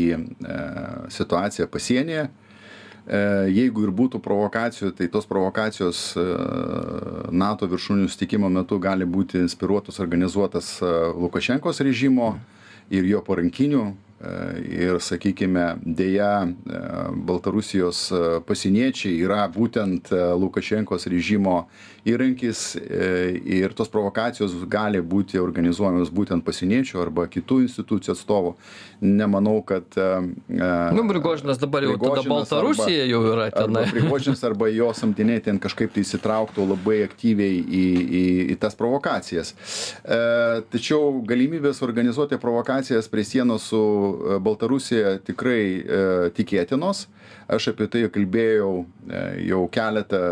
situaciją 1.14 1.68
pasienyje. 1.72 2.28
Jeigu 3.08 3.86
ir 3.86 3.92
būtų 3.96 4.20
provokacijų, 4.20 4.90
tai 4.92 5.06
tos 5.08 5.24
provokacijos 5.28 6.12
NATO 7.32 7.68
viršūnių 7.70 8.08
sutikimo 8.12 8.50
metu 8.52 8.76
gali 8.82 9.06
būti 9.08 9.40
inspiruotos, 9.40 10.00
organizuotas 10.04 10.74
Lukašenkos 11.16 11.80
režimo 11.80 12.34
ir 12.92 13.08
jo 13.08 13.22
parankinių 13.24 13.86
ir 14.68 14.98
sakykime 15.00 15.76
deja 15.84 16.48
baltarusijos 17.14 18.08
pasieniečiai 18.46 19.20
yra 19.22 19.44
būtent 19.54 20.10
lukašenkos 20.10 21.06
režimo 21.06 21.68
įrankis 22.08 22.72
ir 22.78 23.74
tos 23.78 23.90
provokacijos 23.92 24.56
gali 24.66 24.98
būti 24.98 25.38
organizuojamos 25.38 26.10
būtent 26.10 26.42
pasieniečių 26.46 27.02
arba 27.04 27.28
kitų 27.30 27.60
institucijų 27.68 28.16
atstovų. 28.16 28.54
Nemanau 29.06 29.60
kad 29.62 29.94
nu 29.94 31.06
prigožinas 31.06 31.62
dabar 31.62 31.86
jau 31.86 31.94
tada 32.02 32.26
baltarusija 32.26 33.06
jau 33.06 33.22
yra 33.30 33.48
tenai. 33.54 33.84
Prigožinas 33.94 34.42
arba 34.48 34.66
jo 34.72 34.90
samdiniai 34.98 35.44
ten 35.46 35.62
kažkaip 35.62 35.94
tai 35.94 36.02
įsitrauktų 36.02 36.66
labai 36.72 37.04
aktyviai 37.06 37.62
į 37.62 37.86
į 38.02 38.24
į 38.56 38.58
tas 38.58 38.74
provokacijas. 38.74 39.54
Tačiau 40.02 41.20
galimybės 41.28 41.84
organizuoti 41.86 42.40
provokacijas 42.42 43.06
prie 43.12 43.26
sienos 43.28 43.70
su 43.70 44.07
E, 44.07 44.07
Baltarusija 44.42 45.16
tikrai 45.24 45.62
e, 45.78 45.98
tikėtinos. 46.36 47.06
Aš 47.48 47.70
apie 47.72 47.88
tai 47.90 48.04
kalbėjau 48.12 48.70
e, 48.82 49.22
jau 49.48 49.64
keletą 49.72 50.22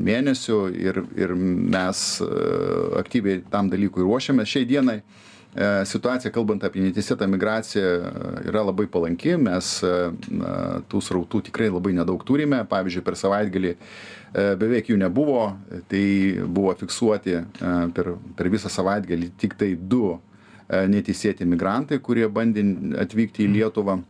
mėnesių 0.00 0.58
ir, 0.80 1.00
ir 1.18 1.36
mes 1.36 2.02
aktyviai 3.00 3.44
tam 3.52 3.70
dalykui 3.72 4.04
ruošiamės 4.04 4.52
šiai 4.52 4.68
dienai. 4.68 5.00
Situacija, 5.56 6.28
kalbant 6.34 6.66
apie 6.68 6.82
neteisėtą 6.84 7.24
migraciją, 7.32 7.92
yra 8.44 8.60
labai 8.66 8.84
palanki, 8.92 9.38
mes 9.40 9.70
tų 9.80 11.00
srautų 11.00 11.40
tikrai 11.46 11.70
labai 11.70 11.94
nedaug 11.96 12.20
turime, 12.28 12.58
pavyzdžiui, 12.68 13.04
per 13.06 13.16
savaitgalį 13.16 13.70
beveik 14.60 14.90
jų 14.92 14.98
nebuvo, 15.00 15.46
tai 15.88 16.04
buvo 16.44 16.76
fiksuoti 16.76 17.38
per, 17.96 18.12
per 18.36 18.52
visą 18.52 18.68
savaitgalį 18.74 19.30
tik 19.40 19.56
tai 19.56 19.72
du 19.80 20.18
E, 20.35 20.35
neteisėti 20.68 21.46
migrantai, 21.48 22.00
kurie 22.02 22.28
bandė 22.28 22.64
atvykti 23.02 23.46
į 23.46 23.52
Lietuvą. 23.54 24.00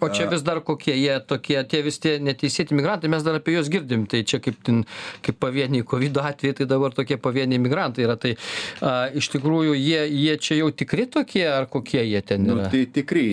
O 0.00 0.08
čia 0.08 0.26
vis 0.28 0.42
dar 0.44 0.60
kokie 0.60 0.92
jie 0.92 1.14
tokie, 1.24 1.56
tie 1.64 1.80
vis 1.84 1.96
tie 2.02 2.16
neteisėti 2.20 2.76
migrantai, 2.76 3.08
mes 3.12 3.24
dar 3.24 3.38
apie 3.38 3.54
juos 3.54 3.70
girdim, 3.72 4.04
tai 4.10 4.22
čia 4.28 4.40
kaip, 4.44 4.58
tin, 4.66 4.82
kaip 5.24 5.38
pavieniai 5.40 5.86
COVID 5.88 6.20
atvejai, 6.20 6.56
tai 6.58 6.66
dabar 6.68 6.92
tokie 6.96 7.16
pavieniai 7.20 7.60
migrantai 7.62 8.04
yra. 8.04 8.18
Tai 8.20 8.34
a, 8.36 8.92
iš 9.16 9.30
tikrųjų 9.32 9.76
jie, 9.78 10.02
jie 10.12 10.36
čia 10.36 10.60
jau 10.60 10.68
tikri 10.68 11.06
tokie, 11.12 11.46
ar 11.48 11.68
kokie 11.72 12.02
jie 12.04 12.20
ten 12.20 12.44
nu, 12.44 12.58
yra? 12.58 12.66
Nu, 12.66 12.72
tai 12.74 12.84
tikrai, 12.98 13.26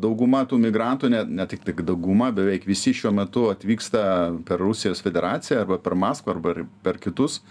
dauguma 0.00 0.46
tų 0.48 0.60
migrantų, 0.64 1.12
ne, 1.12 1.24
ne 1.28 1.48
tik, 1.50 1.66
tik 1.68 1.84
dauguma, 1.88 2.30
beveik 2.36 2.64
visi 2.68 2.96
šiuo 2.96 3.12
metu 3.20 3.50
atvyksta 3.52 4.04
per 4.48 4.62
Rusijos 4.64 5.04
federaciją 5.04 5.66
arba 5.66 5.80
per 5.84 5.98
Maskvą 6.00 6.38
arba 6.38 6.62
per 6.84 7.00
kitus 7.02 7.42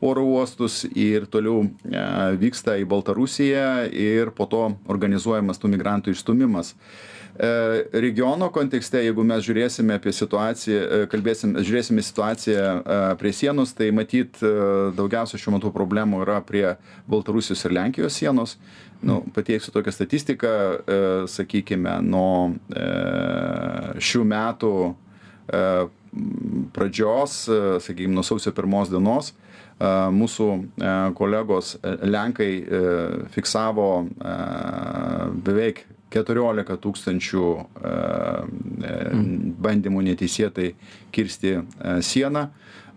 oro 0.00 0.22
uostus 0.22 0.84
ir 0.94 1.26
toliau 1.30 1.64
e, 1.66 2.00
vyksta 2.38 2.76
į 2.78 2.86
Baltarusiją 2.88 3.88
ir 3.90 4.32
po 4.36 4.46
to 4.50 4.64
organizuojamas 4.90 5.58
tų 5.58 5.72
migrantų 5.74 6.14
išstumimas. 6.14 6.74
E, 7.38 7.48
regiono 7.98 8.48
kontekste, 8.54 9.02
jeigu 9.02 9.24
mes 9.26 9.42
žiūrėsime 9.46 9.96
apie 9.98 10.12
situaciją, 10.14 10.78
e, 10.78 11.08
kalbėsim, 11.10 11.56
žiūrėsime 11.58 12.04
situaciją 12.06 13.16
prie 13.18 13.32
sienos, 13.34 13.74
tai 13.78 13.90
matyt 13.94 14.38
daugiausia 14.98 15.40
šiuo 15.40 15.56
metu 15.56 15.74
problemų 15.74 16.22
yra 16.26 16.38
prie 16.46 16.66
Baltarusijos 17.10 17.66
ir 17.66 17.74
Lenkijos 17.78 18.18
sienos. 18.18 18.58
Nu, 18.98 19.20
pateiksiu 19.30 19.70
tokią 19.70 19.92
statistiką, 19.94 20.48
sakykime, 21.30 22.00
nuo 22.02 22.56
šių 24.02 24.22
metų 24.26 24.72
pradžios, 26.74 27.36
sakykime, 27.86 28.16
nuo 28.16 28.24
sausio 28.26 28.50
pirmos 28.56 28.90
dienos, 28.90 29.30
mūsų 29.80 30.64
kolegos 31.14 31.76
Lenkai 31.82 32.64
fiksavo 33.34 34.06
beveik 35.46 35.86
14 36.10 36.76
tūkstančių 36.82 37.44
bandymų 39.62 40.02
neteisėtai 40.08 40.72
kirsti 41.14 41.60
sieną. 42.02 42.48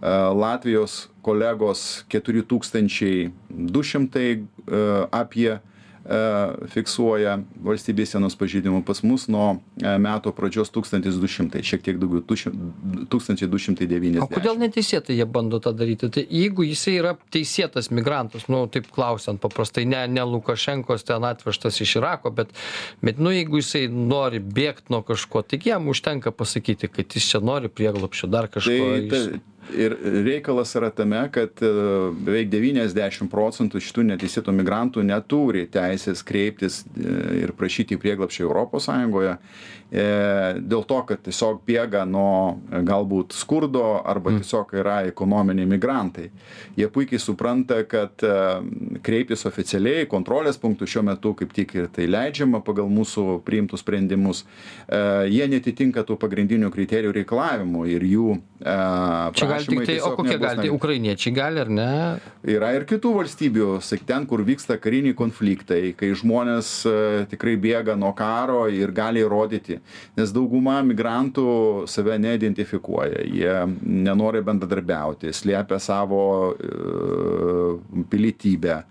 Latvijos 0.01 1.09
kolegos 1.21 2.05
4200 2.09 4.41
apie 5.11 5.51
E, 5.51 5.59
fiksuoja 6.73 7.35
valstybės 7.61 8.15
sienos 8.15 8.33
pažeidimų 8.39 8.81
pas 8.87 9.03
mus 9.05 9.27
nuo 9.29 9.59
e, 9.77 9.91
metų 10.01 10.33
pradžios 10.33 10.71
1200, 10.73 11.61
šiek 11.65 11.83
tiek 11.85 11.99
daugiau, 12.01 12.23
1290. 12.25 14.23
O 14.23 14.27
kodėl 14.31 14.57
neteisėtai 14.61 15.19
jie 15.19 15.27
bando 15.29 15.59
tą 15.61 15.75
daryti? 15.77 16.09
Tai 16.09 16.23
jeigu 16.25 16.65
jisai 16.65 16.95
yra 16.97 17.13
teisėtas 17.33 17.91
migrantas, 17.93 18.47
nu 18.49 18.63
taip 18.71 18.89
klausiant 18.93 19.41
paprastai, 19.43 19.85
ne, 19.85 20.01
ne 20.09 20.25
Lukašenkos 20.25 21.05
ten 21.05 21.21
atvežtas 21.27 21.77
iš 21.85 21.99
Irako, 22.01 22.33
bet, 22.33 22.49
bet 23.05 23.21
nu 23.21 23.29
jeigu 23.35 23.61
jisai 23.61 23.85
nori 23.91 24.41
bėgti 24.41 24.89
nuo 24.93 25.03
kažko, 25.05 25.45
tai 25.45 25.61
jam 25.61 25.85
užtenka 25.91 26.33
pasakyti, 26.33 26.89
kad 26.89 27.13
jis 27.13 27.29
čia 27.29 27.45
nori 27.45 27.69
prieglopščio 27.69 28.31
dar 28.31 28.49
kažko. 28.49 28.81
Tai, 28.81 29.07
tai, 29.13 29.41
ir 29.73 29.95
reikalas 30.25 30.75
yra 30.75 30.89
tame 30.89 31.21
kad 31.31 31.61
e, 31.61 31.69
beveik 32.25 32.49
devyniasdešim 32.51 33.29
procentų 33.31 33.81
šitų 33.81 34.05
neteisėtų 34.11 34.53
migrantų 34.55 35.03
neturi 35.07 35.65
teisės 35.71 36.23
kreiptis 36.27 36.81
e, 36.83 37.43
ir 37.43 37.53
prašyti 37.57 37.99
prieglobsčio 38.01 38.45
europos 38.47 38.87
sąjungoje 38.89 39.35
e, 39.35 40.05
dėl 40.61 40.85
to 40.89 40.99
kad 41.09 41.23
tiesiog 41.25 41.61
bėga 41.67 42.03
nuo 42.09 42.59
galbūt 42.71 43.35
skurdo 43.37 43.85
arba 43.99 44.33
mm. 44.33 44.41
tiesiog 44.41 44.75
yra 44.81 44.97
ekonominiai 45.09 45.69
migrantai 45.69 46.29
jie 46.79 46.89
puikiai 46.91 47.21
supranta 47.21 47.81
kad 47.89 48.23
kreiptis 49.05 49.45
oficialiai 49.49 50.07
kontrolės 50.11 50.59
punktų 50.61 50.89
šiuo 50.89 51.05
metu 51.11 51.35
kaip 51.37 51.55
tik 51.55 51.75
ir 51.79 51.89
tai 51.93 52.07
leidžiama 52.09 52.63
pagal 52.65 52.89
mūsų 52.91 53.41
priimtus 53.47 53.85
sprendimus 53.85 54.45
jie 55.31 55.47
neatitinka 55.51 56.05
tų 56.07 56.17
pagrindinių 56.21 56.71
kriterijų 56.73 57.15
reikalavimų 57.21 57.87
ir 57.95 58.07
jų 58.11 58.39
Čia 58.61 59.47
gali 59.65 59.77
tik 59.77 59.87
tai, 59.87 59.97
o 60.03 60.11
kokie 60.17 60.37
gali, 60.41 60.65
tai 60.65 60.71
ukrainiečiai 60.73 61.33
gali 61.35 61.61
ar 61.61 61.71
ne? 61.71 61.93
Yra 62.55 62.71
ir 62.77 62.85
kitų 62.89 63.13
valstybių, 63.19 63.69
sak, 63.85 64.03
ten, 64.09 64.25
kur 64.29 64.43
vyksta 64.47 64.77
kariniai 64.81 65.15
konfliktai, 65.17 65.93
kai 65.97 66.11
žmonės 66.17 66.73
uh, 66.89 67.21
tikrai 67.31 67.55
bėga 67.61 67.95
nuo 67.99 68.11
karo 68.17 68.65
ir 68.71 68.93
gali 68.95 69.23
įrodyti, 69.23 69.79
nes 70.17 70.35
dauguma 70.35 70.79
migrantų 70.85 71.87
save 71.91 72.17
neidentifikuoja, 72.21 73.25
jie 73.29 73.55
nenori 73.81 74.43
bendradarbiauti, 74.45 75.33
slėpia 75.35 75.79
savo 75.81 76.21
uh, 76.51 78.05
pilietybę. 78.11 78.81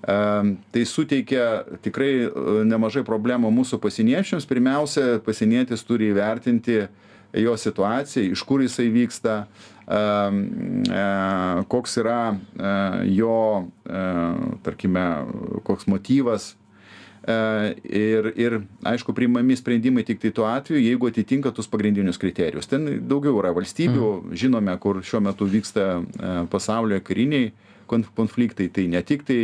Uh, 0.00 0.54
tai 0.72 0.86
suteikia 0.88 1.62
tikrai 1.84 2.12
uh, 2.24 2.62
nemažai 2.64 3.02
problemų 3.04 3.50
mūsų 3.52 3.76
pasieniečiams. 3.82 4.48
Pirmiausia, 4.48 5.18
pasienietis 5.26 5.84
turi 5.84 6.08
įvertinti 6.14 6.86
jo 7.36 7.56
situaciją, 7.56 8.32
iš 8.32 8.42
kur 8.48 8.64
jisai 8.64 8.88
vyksta, 8.90 9.44
koks 11.68 11.96
yra 11.98 12.20
jo, 13.10 13.36
tarkime, 14.62 15.04
koks 15.66 15.88
motyvas 15.90 16.52
ir, 17.26 18.30
ir, 18.38 18.60
aišku, 18.86 19.12
priimami 19.16 19.56
sprendimai 19.58 20.04
tik 20.06 20.22
tai 20.22 20.30
tuo 20.34 20.46
atveju, 20.48 20.80
jeigu 20.80 21.10
atitinka 21.10 21.50
tuos 21.54 21.68
pagrindinius 21.70 22.20
kriterijus. 22.22 22.70
Ten 22.70 22.86
daugiau 23.10 23.40
yra 23.42 23.50
valstybių, 23.56 24.12
žinome, 24.38 24.76
kur 24.82 25.02
šiuo 25.04 25.20
metu 25.26 25.48
vyksta 25.50 25.90
pasaulyje 26.52 27.02
kariniai 27.04 27.50
konfliktai, 27.90 28.68
tai 28.72 28.86
ne 28.90 29.02
tik 29.06 29.24
tai 29.28 29.42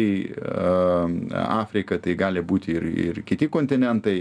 Afrika, 1.43 1.99
tai 2.03 2.15
gali 2.19 2.43
būti 2.43 2.77
ir, 2.77 2.87
ir 3.09 3.23
kiti 3.27 3.51
kontinentai. 3.53 4.21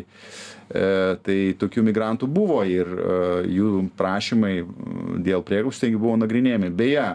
Tai 0.65 1.37
tokių 1.61 1.83
migrantų 1.85 2.25
buvo 2.33 2.63
ir 2.65 2.89
jų 3.53 3.83
prašymai 3.99 4.55
dėl 5.21 5.45
prieglobsčio 5.45 5.91
buvo 5.93 6.15
nagrinėjami. 6.23 6.71
Beje, 6.73 7.05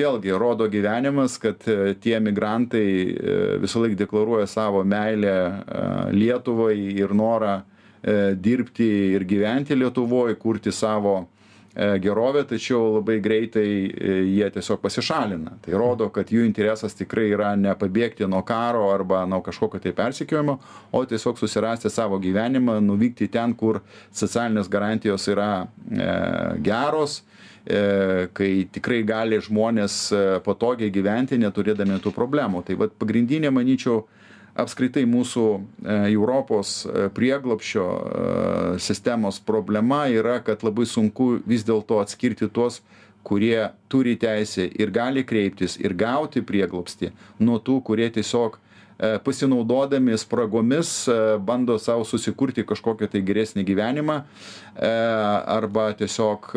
vėlgi 0.00 0.36
rodo 0.36 0.66
gyvenimas, 0.68 1.38
kad 1.40 1.64
tie 2.04 2.20
migrantai 2.20 2.84
visą 3.62 3.80
laiką 3.80 3.96
deklaruoja 4.02 4.50
savo 4.50 4.84
meilę 4.84 5.34
Lietuvai 6.12 6.76
ir 6.76 7.16
norą 7.16 7.62
dirbti 8.36 8.90
ir 9.16 9.24
gyventi 9.28 9.76
Lietuvoje, 9.80 10.36
kurti 10.40 10.72
savo 10.76 11.22
E, 11.22 11.39
gerovę, 11.74 12.42
tačiau 12.44 12.96
labai 12.96 13.20
greitai 13.22 13.70
e, 13.86 14.14
jie 14.26 14.48
tiesiog 14.50 14.80
pasišalina. 14.82 15.52
Tai 15.62 15.76
rodo, 15.78 16.08
kad 16.10 16.32
jų 16.34 16.42
interesas 16.42 16.96
tikrai 16.98 17.28
yra 17.30 17.52
ne 17.56 17.70
pabėgti 17.78 18.26
nuo 18.26 18.42
karo 18.46 18.88
arba 18.90 19.22
nuo 19.30 19.38
kažkokio 19.46 19.78
tai 19.84 19.92
persikiojimo, 19.94 20.58
o 20.90 21.04
tiesiog 21.06 21.38
susirasti 21.38 21.90
savo 21.90 22.18
gyvenimą, 22.18 22.80
nuvykti 22.82 23.30
ten, 23.30 23.54
kur 23.54 23.80
socialinės 24.10 24.70
garantijos 24.72 25.28
yra 25.30 25.50
e, 25.62 26.10
geros, 26.66 27.20
e, 27.62 28.26
kai 28.34 28.50
tikrai 28.74 29.04
gali 29.06 29.38
žmonės 29.38 30.00
e, 30.10 30.24
patogiai 30.42 30.90
gyventi, 30.90 31.38
neturėdami 31.38 32.00
tų 32.02 32.10
problemų. 32.18 32.64
Tai 32.66 32.80
vad 32.82 32.98
pagrindinė, 32.98 33.54
manyčiau, 33.54 34.08
apskritai 34.62 35.04
mūsų 35.08 35.44
e, 35.56 35.60
Europos 36.12 36.84
e, 36.84 37.08
prieglopščio 37.14 37.84
e, 37.84 38.24
sistemos 38.82 39.40
problema 39.42 40.04
yra, 40.12 40.38
kad 40.44 40.64
labai 40.66 40.86
sunku 40.88 41.38
vis 41.48 41.64
dėlto 41.66 42.00
atskirti 42.02 42.48
tuos, 42.52 42.80
kurie 43.26 43.68
turi 43.92 44.16
teisę 44.20 44.64
ir 44.80 44.92
gali 44.94 45.26
kreiptis 45.28 45.76
ir 45.80 45.94
gauti 45.98 46.40
prieglopstį, 46.46 47.12
nuo 47.44 47.60
tų, 47.60 47.80
kurie 47.84 48.08
tiesiog 48.12 48.58
pasinaudodami 49.24 50.12
spragomis 50.20 50.90
bando 51.40 51.78
savo 51.80 52.04
susikurti 52.04 52.66
kažkokią 52.68 53.06
tai 53.08 53.22
geresnį 53.24 53.62
gyvenimą 53.64 54.16
arba 55.54 55.86
tiesiog 55.96 56.50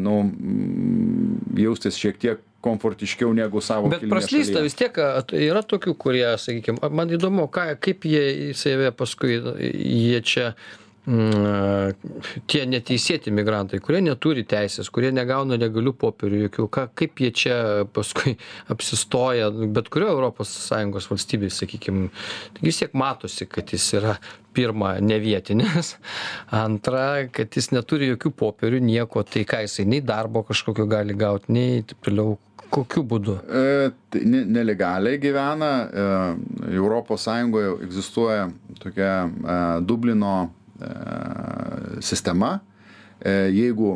nu, 0.00 0.14
jaustis 1.60 2.00
šiek 2.00 2.16
tiek 2.22 2.40
komfortiškiau 2.66 3.34
negu 3.36 3.62
savo 3.64 3.90
Bet 3.92 4.06
praslysta 4.10 4.64
vis 4.64 4.76
tiek, 4.78 4.98
yra 5.38 5.62
tokių, 5.66 5.94
kurie, 6.00 6.26
sakykime, 6.42 6.90
man 6.90 7.14
įdomu, 7.14 7.46
ką, 7.52 7.70
kaip 7.82 8.08
jie 8.08 8.52
save 8.58 8.90
paskui, 8.96 9.38
jie 9.62 10.20
čia 10.26 10.50
mm, 11.06 11.94
tie 12.50 12.62
neteisėti 12.68 13.32
migrantai, 13.34 13.80
kurie 13.84 14.00
neturi 14.04 14.44
teisės, 14.48 14.90
kurie 14.92 15.12
negauna 15.14 15.58
legalių 15.60 15.94
popierių 16.00 16.42
jokių, 16.46 16.66
ką, 16.76 16.86
kaip 16.98 17.22
jie 17.22 17.30
čia 17.42 17.58
paskui 17.96 18.36
apsistoja, 18.74 19.50
bet 19.50 19.90
kurio 19.92 20.16
ES 20.30 21.10
valstybėje, 21.12 21.54
sakykime, 21.60 22.10
vis 22.62 22.82
tiek 22.82 22.96
matosi, 22.98 23.48
kad 23.50 23.72
jis 23.74 23.86
yra 24.00 24.16
pirma, 24.56 24.96
nevietinis, 25.04 25.94
antra, 26.64 27.26
kad 27.32 27.56
jis 27.56 27.72
neturi 27.74 28.10
jokių 28.14 28.32
popierių, 28.42 28.82
nieko, 28.84 29.24
tai 29.28 29.46
ką 29.48 29.64
jisai 29.66 29.86
nei 29.88 30.02
darbo 30.04 30.44
kažkokio 30.48 30.88
gali 30.90 31.16
gauti, 31.18 31.52
nei 31.56 31.84
taip 31.86 32.02
toliau, 32.08 32.38
Kokiu 32.76 33.06
būdu? 33.08 33.38
E, 33.48 33.88
tai 34.12 34.20
ne, 34.28 34.42
nelegaliai 34.58 35.20
gyvena. 35.22 35.70
E, 35.88 36.06
Europos 36.76 37.24
Sąjungoje 37.24 37.72
egzistuoja 37.86 38.50
tokia 38.82 39.14
e, 39.24 39.58
Dublino 39.88 40.36
sistema. 42.04 42.58
Jeigu 43.24 43.94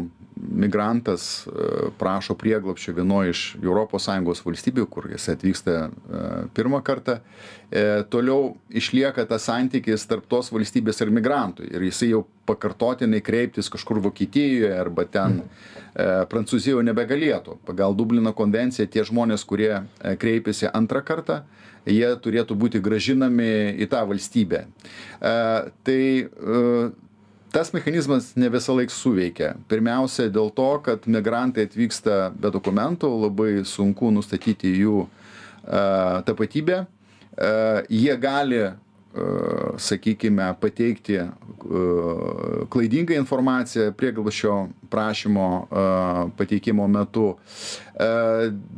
migrantas 0.49 1.47
e, 1.47 1.51
prašo 1.99 2.35
prieglopščio 2.39 2.95
vienoje 2.97 3.35
iš 3.35 3.43
ES 3.61 4.43
valstybių, 4.47 4.87
kur 4.91 5.09
jis 5.13 5.29
atvyksta 5.35 5.77
e, 5.81 6.23
pirmą 6.57 6.81
kartą, 6.87 7.19
e, 7.71 8.03
toliau 8.11 8.57
išlieka 8.71 9.27
tas 9.29 9.49
santykis 9.49 10.07
tarp 10.11 10.29
tos 10.31 10.51
valstybės 10.53 11.03
ir 11.03 11.13
migrantų. 11.15 11.69
Ir 11.71 11.87
jisai 11.89 12.13
jau 12.13 12.25
pakartotinai 12.49 13.21
kreiptis 13.23 13.71
kažkur 13.71 14.01
Vokietijoje 14.03 14.73
arba 14.75 15.07
ten 15.07 15.43
Prancūzijoje 15.91 16.85
nebegalėtų. 16.87 17.57
Pagal 17.67 17.97
Dublino 17.99 18.31
konvenciją 18.35 18.87
tie 18.91 19.03
žmonės, 19.07 19.43
kurie 19.47 19.83
kreipiasi 19.99 20.69
antrą 20.71 21.03
kartą, 21.07 21.41
jie 21.83 22.09
turėtų 22.23 22.55
būti 22.59 22.81
gražinami 22.83 23.75
į 23.83 23.89
tą 23.91 24.05
valstybę. 24.07 24.65
Tai 25.19 26.01
tas 27.53 27.73
mechanizmas 27.75 28.33
ne 28.37 28.49
visąlaik 28.53 28.93
suveikia. 28.95 29.55
Pirmiausia 29.71 30.29
dėl 30.33 30.53
to 30.55 30.69
kad 30.87 31.07
migrantai 31.11 31.67
atvyksta 31.69 32.31
be 32.37 32.53
dokumentų 32.55 33.11
labai 33.27 33.65
sunku 33.67 34.13
nustatyti 34.15 34.73
jų 34.81 35.05
a, 35.05 36.23
tapatybę. 36.27 36.85
A, 36.85 37.51
jie 37.91 38.17
gali 38.21 38.63
sakykime, 39.77 40.55
pateikti 40.61 41.19
klaidingą 42.71 43.15
informaciją 43.15 43.93
prieglobsčio 43.93 44.69
prašymo 44.91 45.67
pateikimo 46.39 46.87
metu. 46.89 47.35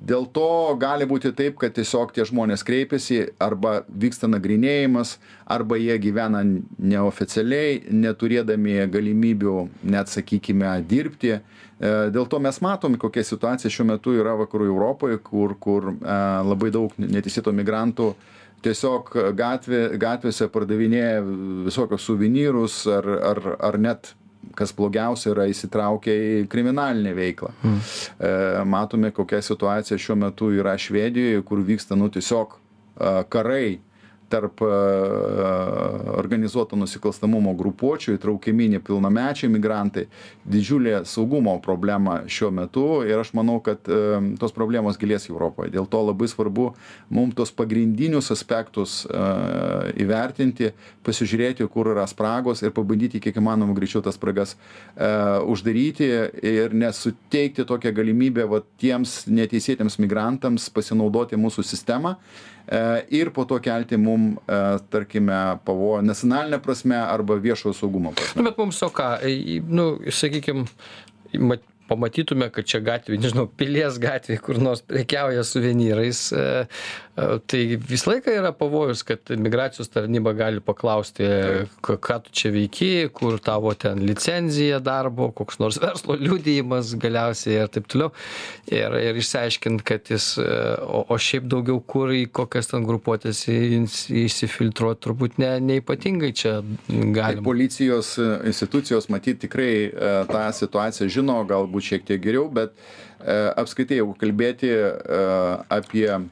Dėl 0.08 0.26
to 0.32 0.48
gali 0.80 1.06
būti 1.08 1.34
taip, 1.36 1.58
kad 1.60 1.76
tiesiog 1.76 2.14
tie 2.16 2.24
žmonės 2.26 2.64
kreipiasi 2.66 3.20
arba 3.44 3.82
vyksta 3.86 4.30
nagrinėjimas, 4.32 5.18
arba 5.46 5.76
jie 5.76 5.98
gyvena 6.00 6.42
neoficialiai, 6.78 7.82
neturėdami 7.92 8.80
galimybių 8.92 9.56
net, 9.84 10.08
sakykime, 10.08 10.74
dirbti. 10.88 11.38
Dėl 11.82 12.26
to 12.30 12.40
mes 12.40 12.58
matom, 12.64 12.96
kokia 12.96 13.24
situacija 13.26 13.70
šiuo 13.70 13.90
metu 13.92 14.16
yra 14.16 14.34
vakarų 14.40 14.72
Europoje, 14.72 15.20
kur, 15.22 15.58
kur 15.60 15.92
labai 16.00 16.70
daug 16.74 16.94
neteisėto 16.98 17.52
migrantų 17.54 18.12
uh, 18.14 18.30
tiesiog 18.62 19.12
gatvė 19.38 19.82
gatvėse 20.00 20.48
pardavinėja 20.52 21.22
visokius 21.68 22.08
suvenyrus 22.08 22.82
ar 22.90 23.08
ar 23.32 23.40
ar 23.58 23.78
net 23.78 24.14
kas 24.58 24.72
blogiausia 24.74 25.30
yra 25.32 25.46
įsitraukę 25.50 26.12
į 26.12 26.32
kriminalinę 26.50 27.12
veiklą. 27.16 27.52
Mm. 27.62 27.78
E, 27.78 28.32
matome, 28.68 29.12
kokia 29.14 29.40
situacija 29.44 29.98
šiuo 30.02 30.16
metu 30.18 30.50
yra 30.52 30.74
Švedijoje, 30.78 31.44
kur 31.46 31.62
vyksta, 31.64 31.96
nu, 31.98 32.10
tiesiog 32.12 32.56
e, 32.56 33.12
karai 33.32 33.78
tarp 34.32 34.62
organizuoto 36.22 36.76
nusikalstamumo 36.78 37.52
grupuočių 37.58 38.16
įtraukiami 38.16 38.70
nepilnamečiai 38.76 39.50
migrantai. 39.52 40.06
Didžiulė 40.48 41.02
saugumo 41.08 41.58
problema 41.64 42.20
šiuo 42.30 42.50
metu 42.54 42.86
ir 43.06 43.20
aš 43.20 43.32
manau 43.36 43.58
kad 43.64 43.88
tos 44.40 44.54
problemos 44.56 44.98
gilės 45.00 45.28
europoje. 45.30 45.72
Dėl 45.74 45.88
to 45.90 46.02
labai 46.08 46.28
svarbu 46.30 46.70
mum 47.12 47.32
tuos 47.36 47.52
pagrindinius 47.54 48.32
aspektus 48.34 49.02
įvertinti 50.02 50.72
pasižiūrėti 51.06 51.66
kur 51.72 51.92
yra 51.94 52.06
spragos 52.10 52.62
ir 52.62 52.74
pabandyti 52.74 53.20
kiek 53.22 53.36
įmanoma 53.40 53.76
greičiau 53.76 54.02
tas 54.04 54.16
spragas 54.18 54.56
uždaryti 54.96 56.08
ir 56.52 56.76
nesuteikti 56.76 57.66
tokią 57.68 57.92
galimybę 57.96 58.48
va 58.48 58.62
tiems 58.80 59.22
neteisėtiems 59.28 59.98
migrantams 60.02 60.70
pasinaudoti 60.72 61.38
mūsų 61.40 61.66
sistema 61.66 62.16
E, 62.61 62.61
ir 63.10 63.30
po 63.34 63.44
to 63.44 63.58
kelti 63.62 63.98
mum, 64.00 64.32
e, 64.46 64.60
tarkime, 64.92 65.38
pavojų 65.66 66.04
nacionalinę 66.06 66.60
prasme 66.62 67.00
arba 67.02 67.36
viešojo 67.42 67.74
saugumo 67.76 68.14
prasme. 68.16 68.40
Nu, 68.40 68.48
bet 68.48 68.60
mums 68.60 68.82
o 68.86 68.90
ką, 68.94 69.10
nu, 69.68 69.86
sakykime, 70.08 70.66
pamatytume, 71.92 72.48
kad 72.52 72.68
čia 72.68 72.80
gatvė, 72.84 73.18
nežinau, 73.20 73.46
pilies 73.58 73.98
gatvė, 74.02 74.38
kur 74.42 74.60
nors 74.62 74.82
prekiauja 74.86 75.44
suvenyrais, 75.46 76.20
e, 76.32 76.44
e, 76.64 77.26
tai 77.50 77.60
visą 77.76 78.14
laiką 78.14 78.34
yra 78.38 78.52
pavojus, 78.56 79.04
kad 79.06 79.32
migracijos 79.36 79.90
tarnyba 79.92 80.32
gali 80.36 80.62
paklausti, 80.64 81.28
ką 81.84 82.18
tu 82.26 82.34
čia 82.36 82.52
veiki, 82.54 82.90
kur 83.14 83.38
tavo 83.42 83.74
ten 83.78 84.00
licenzija 84.06 84.80
darbo, 84.84 85.30
koks 85.36 85.60
nors 85.62 85.80
verslo 85.82 86.16
liudijimas 86.20 86.94
galiausiai 87.02 87.62
ir 87.62 87.72
taip 87.72 87.90
toliau. 87.92 88.12
Ir, 88.72 88.96
ir 89.10 89.18
išsiaiškinti, 89.20 89.86
kad 89.86 90.12
jis, 90.12 90.32
e, 90.40 90.48
o, 90.86 91.04
o 91.12 91.20
šiaip 91.20 91.48
daugiau 91.52 91.82
kur 91.84 92.14
į 92.14 92.24
kokias 92.32 92.72
ten 92.72 92.86
grupuotės 92.88 93.44
įsifiltruoti 93.50 95.02
turbūt 95.02 95.38
ne, 95.42 95.54
neipatingai 95.72 96.32
čia 96.36 96.58
gali. 96.88 97.40
Tai 97.40 97.46
policijos 97.46 98.14
institucijos 98.48 99.08
matyti 99.12 99.46
tikrai 99.46 99.72
tą 100.30 100.44
situaciją 100.54 101.10
žino, 101.12 101.40
galbūt 101.48 101.81
galbūt 101.82 101.88
šiek 101.88 102.06
tiek 102.06 102.22
geriau, 102.22 102.50
bet 102.50 102.72
e, 103.20 103.52
apskaitai, 103.56 103.98
jeigu 103.98 104.14
kalbėti 104.18 104.70
e, 104.70 105.66
apie 105.68 106.08
e, 106.08 106.22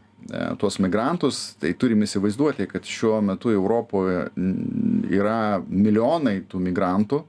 tuos 0.59 0.79
migrantus, 0.79 1.57
tai 1.61 1.75
turime 1.75 2.07
įsivaizduoti, 2.07 2.69
kad 2.69 2.85
šiuo 2.85 3.21
metu 3.23 3.51
Europoje 3.51 4.31
yra 5.11 5.61
milijonai 5.69 6.47
tų 6.49 6.61
migrantų. 6.61 7.25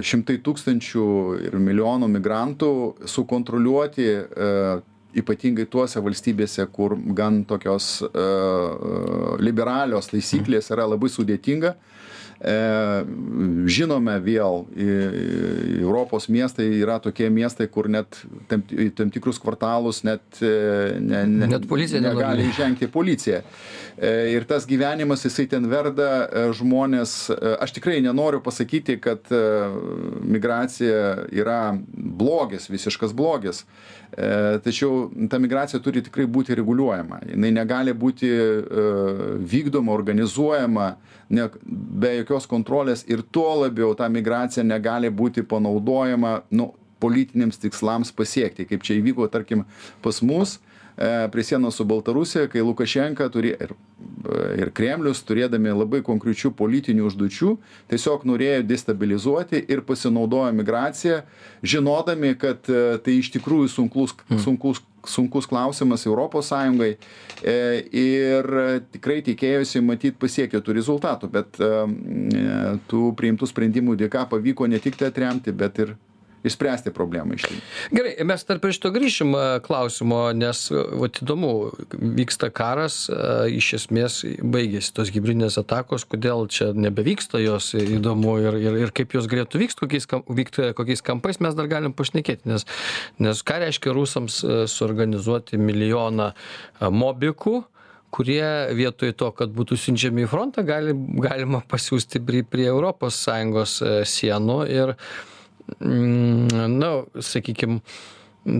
šimtai 0.00 0.38
tūkstančių 0.40 1.02
ir 1.44 1.56
milijonų 1.60 2.06
migrantų 2.08 2.70
sukontroliuoti 3.04 4.06
ypatingai 5.12 5.66
tuose 5.68 6.00
valstybėse, 6.00 6.64
kur 6.72 6.94
gan 6.96 7.44
tokios 7.44 8.00
liberalios 9.44 10.08
taisyklės 10.08 10.72
yra 10.72 10.86
labai 10.88 11.10
sudėtinga. 11.12 11.74
E, 11.74 11.99
žinome 12.40 14.14
vėl, 14.24 14.62
Europos 15.80 16.28
miestai 16.32 16.70
yra 16.80 16.96
tokie 17.02 17.28
miestai, 17.28 17.66
kur 17.68 17.88
net 17.92 18.16
tam, 18.48 18.62
tam 18.96 19.10
tikrus 19.12 19.36
kvartalus 19.42 20.00
net, 20.08 20.22
e, 20.40 20.96
ne, 21.00 21.26
ne, 21.28 21.50
net 21.50 21.66
policija 21.68 22.00
negali 22.00 22.48
įžengti 22.48 22.88
policija. 22.88 23.42
E, 24.00 24.32
ir 24.32 24.48
tas 24.48 24.64
gyvenimas, 24.68 25.26
jisai 25.28 25.50
ten 25.52 25.68
verda 25.68 26.48
žmonės. 26.56 27.28
Aš 27.60 27.76
tikrai 27.76 27.98
nenoriu 28.00 28.40
pasakyti, 28.40 28.96
kad 29.04 29.28
migracija 30.24 31.26
yra 31.28 31.60
blogis, 31.92 32.70
visiškas 32.72 33.12
blogis. 33.16 33.66
Tačiau 34.64 35.10
ta 35.30 35.38
migracija 35.38 35.78
turi 35.84 36.00
tikrai 36.02 36.24
būti 36.24 36.56
reguliuojama. 36.56 37.20
Jis 37.28 37.52
negali 37.52 37.92
būti 37.92 38.32
vykdoma, 39.52 39.92
organizuojama 39.92 40.94
ne, 41.30 41.46
be 41.64 42.16
jokios 42.20 42.48
kontrolės 42.50 43.04
ir 43.08 43.22
tuo 43.32 43.48
labiau 43.62 43.94
ta 43.98 44.08
migracija 44.10 44.64
negali 44.66 45.10
būti 45.10 45.46
panaudojama 45.46 46.40
nu, 46.50 46.72
politiniams 47.00 47.60
tikslams 47.62 48.12
pasiekti, 48.12 48.66
kaip 48.68 48.84
čia 48.84 48.98
įvyko, 48.98 49.28
tarkim, 49.32 49.64
pas 50.04 50.20
mus 50.26 50.58
e, 50.98 51.28
prie 51.32 51.44
sienos 51.46 51.78
su 51.80 51.86
Baltarusija, 51.88 52.50
kai 52.52 52.64
Lukašenka 52.64 53.30
turi 53.32 53.54
ir, 53.54 53.72
ir 54.60 54.72
Kremlius, 54.76 55.22
turėdami 55.24 55.72
labai 55.72 56.02
konkrečių 56.04 56.52
politinių 56.58 57.06
užduočių, 57.08 57.54
tiesiog 57.92 58.26
norėjo 58.28 58.66
destabilizuoti 58.68 59.64
ir 59.72 59.80
pasinaudojo 59.88 60.52
migraciją, 60.60 61.22
žinodami, 61.64 62.34
kad 62.40 62.68
e, 62.68 62.98
tai 63.00 63.16
iš 63.22 63.32
tikrųjų 63.38 63.72
sunkus, 63.78 64.16
hmm. 64.28 64.44
sunkus 64.44 64.84
sunkus 65.06 65.48
klausimas 65.50 66.06
Europos 66.06 66.50
Sąjungai 66.50 66.92
e, 66.96 67.56
ir 67.92 68.50
tikrai 68.92 69.20
tikėjosi 69.26 69.82
matyt 69.84 70.18
pasiekė 70.20 70.60
tų 70.64 70.76
rezultatų, 70.80 71.30
bet 71.32 71.60
e, 71.60 71.72
tų 72.90 73.10
priimtų 73.18 73.48
sprendimų 73.50 73.96
dėka 74.00 74.26
pavyko 74.30 74.68
ne 74.70 74.80
tik 74.82 74.98
tai 75.00 75.10
atremti, 75.12 75.54
bet 75.56 75.82
ir 75.84 75.96
išspręsti 76.46 76.92
problemą 76.94 77.36
iš 77.36 77.46
tikrųjų. 77.46 77.62
Gerai, 77.96 78.12
mes 78.28 78.44
dar 78.48 78.60
prie 78.62 78.72
šito 78.76 78.92
grįšim 78.94 79.34
klausimo, 79.66 80.20
nes, 80.36 80.62
vat 80.72 81.20
įdomu, 81.22 81.52
vyksta 81.92 82.50
karas, 82.54 83.02
iš 83.52 83.72
esmės 83.80 84.20
baigėsi 84.40 84.94
tos 84.96 85.12
hybridinės 85.14 85.58
atakos, 85.60 86.06
kodėl 86.08 86.46
čia 86.52 86.70
nebevyksta 86.76 87.42
jos, 87.42 87.72
įdomu 87.76 88.38
ir, 88.44 88.60
ir, 88.60 88.78
ir 88.86 88.94
kaip 88.96 89.16
jos 89.16 89.28
galėtų 89.30 89.64
vykti, 89.64 89.80
kokiais, 89.84 90.08
vykti, 90.40 90.70
kokiais 90.78 91.04
kampais 91.04 91.40
mes 91.44 91.56
dar 91.58 91.68
galim 91.70 91.96
pašnekėti, 91.96 92.48
nes, 92.50 92.66
nes 93.20 93.44
ką 93.46 93.60
reiškia 93.64 93.96
rusams 93.96 94.40
suorganizuoti 94.70 95.60
milijoną 95.60 96.32
mobikų, 96.80 97.60
kurie 98.10 98.74
vietoj 98.74 99.14
to, 99.14 99.30
kad 99.36 99.52
būtų 99.54 99.78
siunčiami 99.78 100.24
į 100.24 100.30
frontą, 100.30 100.64
gali, 100.66 100.94
galima 101.22 101.62
pasiūsti 101.70 102.22
prie, 102.26 102.42
prie 102.42 102.70
ES 102.70 103.76
sienų 104.10 104.58
ir, 104.70 104.94
na, 105.80 106.90
sakykim, 107.20 107.80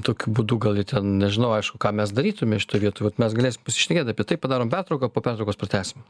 tokiu 0.06 0.34
būdu 0.36 0.58
gal 0.62 0.80
ten, 0.84 1.16
nežinau, 1.22 1.54
aišku, 1.56 1.80
ką 1.80 1.92
mes 1.96 2.12
darytume 2.14 2.60
šitoje 2.60 2.86
vietoje, 2.86 3.10
bet 3.10 3.22
mes 3.22 3.36
galėsim 3.36 3.64
pasišnekėti 3.66 4.14
apie 4.14 4.26
tai, 4.28 4.40
padarom 4.40 4.72
pertrauką, 4.72 5.10
po 5.12 5.24
pertraukos 5.24 5.60
pratęsim. 5.60 6.04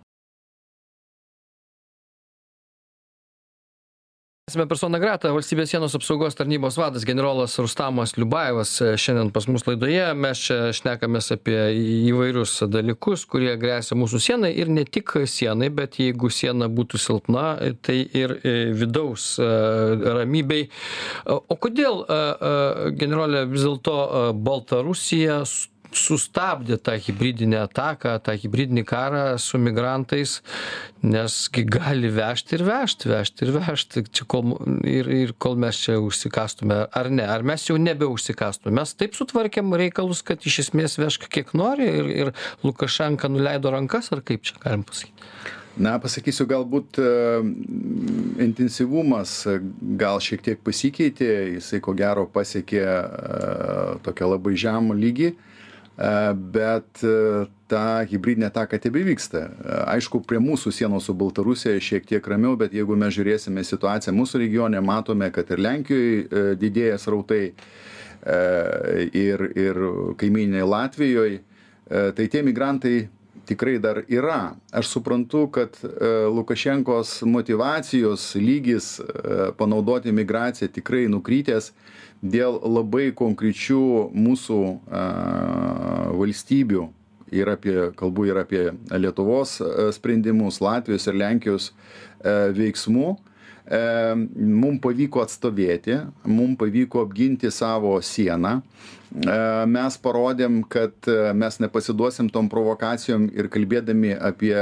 Esame 4.50 4.66
persona 4.66 4.98
grata 4.98 5.30
valstybės 5.30 5.70
sienos 5.70 5.94
apsaugos 5.94 6.34
tarnybos 6.34 6.74
vadas 6.80 7.04
generolas 7.06 7.52
rustamas 7.62 8.16
liubajevas 8.18 8.72
e, 8.82 8.88
šiandien 8.98 9.30
pas 9.30 9.46
mus 9.46 9.62
laidoje. 9.68 10.02
Mes 10.18 10.42
čia 10.42 10.56
šnekamės 10.74 11.30
apie 11.36 11.58
įvairius 12.10 12.56
dalykus 12.70 13.22
kurie 13.30 13.52
gresia 13.60 13.98
mūsų 13.98 14.22
sienai 14.24 14.50
ir 14.58 14.72
ne 14.74 14.82
tik 14.82 15.14
sienai 15.30 15.70
bet 15.74 16.00
jeigu 16.02 16.32
siena 16.34 16.66
būtų 16.66 16.98
silpna 16.98 17.46
tai 17.86 18.00
ir 18.02 18.40
e, 18.42 18.56
vidaus 18.74 19.36
e, 19.38 19.50
ramybei. 20.18 20.66
O 21.30 21.58
kodėl 21.60 22.02
generole 22.98 23.44
vis 23.50 23.68
dėlto 23.68 24.32
baltarusija 24.34 25.44
sustabdė 25.96 26.78
tą 26.78 26.94
hibridinę 27.02 27.64
ataką 27.64 28.16
tą 28.24 28.34
hibridinį 28.38 28.84
karą 28.86 29.22
su 29.42 29.58
migrantais 29.58 30.38
nes 31.02 31.36
gali 31.50 32.10
vežt 32.14 32.52
ir 32.56 32.64
vežt 32.66 33.06
vežt 33.10 33.42
ir 33.44 33.52
vežt 33.56 33.98
čia 34.10 34.26
kol 34.30 34.56
ir 34.86 35.10
ir 35.10 35.34
kol 35.38 35.58
mes 35.60 35.78
čia 35.84 35.98
užsikastume 36.02 36.82
ar 36.90 37.10
ne 37.10 37.26
ar 37.26 37.42
mes 37.42 37.64
jau 37.68 37.78
nebeužsikastume. 37.80 38.74
Mes 38.80 38.94
taip 38.94 39.16
sutvarkėm 39.18 39.72
reikalus 39.74 40.22
kad 40.22 40.44
iš 40.46 40.66
esmės 40.66 40.98
vežk 41.00 41.28
kiek 41.32 41.54
nori 41.54 41.88
ir 41.88 42.12
ir 42.20 42.34
lukašenka 42.66 43.30
nuleido 43.32 43.72
rankas 43.74 44.12
ar 44.12 44.22
kaip 44.22 44.46
čia 44.46 44.60
galim 44.62 44.84
pasakyt 44.86 45.58
Na, 45.80 45.94
pasakysiu, 46.02 46.44
galbūt 46.50 46.98
uh, 46.98 47.44
intensyvumas 48.42 49.46
gal 50.00 50.18
šiek 50.20 50.42
tiek 50.44 50.58
pasikeitė, 50.66 51.28
jisai 51.54 51.78
ko 51.84 51.94
gero 51.96 52.26
pasiekė 52.28 52.82
uh, 52.82 54.00
tokią 54.04 54.32
labai 54.34 54.56
žemą 54.58 54.98
lygį. 54.98 55.30
Uh, 56.00 56.32
bet 56.32 57.02
e, 57.04 57.10
ta 57.68 58.00
hybridinė 58.08 58.46
ataka 58.48 58.78
tebevyksta. 58.80 59.42
Aišku, 59.92 60.22
prie 60.24 60.40
mūsų 60.40 60.72
sienos 60.72 61.04
su 61.06 61.14
Baltarusija 61.14 61.82
šiek 61.82 62.06
tiek 62.08 62.24
ramiau, 62.32 62.56
bet 62.56 62.72
jeigu 62.72 62.96
mes 62.96 63.12
žiūrėsime 63.12 63.60
situaciją 63.66 64.14
mūsų 64.16 64.40
regione, 64.40 64.80
matome, 64.80 65.28
kad 65.34 65.52
ir 65.52 65.60
Lenkijoje 65.60 66.22
e, 66.24 66.44
didėja 66.60 66.96
srautai 67.02 67.42
e, 67.50 67.52
ir, 69.12 69.44
ir 69.52 69.82
kaiminiai 70.20 70.64
Latvijoje, 70.64 71.42
tai 71.90 72.28
tie 72.30 72.40
migrantai 72.46 73.08
tikrai 73.48 73.78
dar 73.82 74.02
yra. 74.08 74.54
Aš 74.72 74.90
suprantu, 74.96 75.46
kad 75.52 75.76
Lukašenkos 76.34 77.22
motivacijos 77.26 78.34
lygis 78.34 78.98
panaudoti 79.58 80.12
migraciją 80.12 80.70
tikrai 80.72 81.06
nukrytęs 81.12 81.72
dėl 82.20 82.58
labai 82.60 83.10
konkrečių 83.16 84.10
mūsų 84.12 84.62
valstybių. 86.20 86.88
Ir 87.30 87.46
apie, 87.46 87.74
kalbu 87.94 88.26
ir 88.26 88.40
apie 88.40 88.62
Lietuvos 88.90 89.60
sprendimus, 89.94 90.58
Latvijos 90.58 91.06
ir 91.06 91.18
Lenkijos 91.20 91.68
veiksmų, 92.56 93.12
mums 94.34 94.80
pavyko 94.82 95.22
atstovėti, 95.22 96.00
mums 96.26 96.58
pavyko 96.58 97.04
apginti 97.06 97.52
savo 97.54 97.94
sieną, 98.02 98.58
mes 99.10 99.96
parodėm, 99.98 100.60
kad 100.70 101.08
mes 101.34 101.58
nepasiduosim 101.58 102.28
tom 102.30 102.48
provokacijom 102.50 103.26
ir 103.34 103.48
kalbėdami 103.50 104.12
apie 104.14 104.54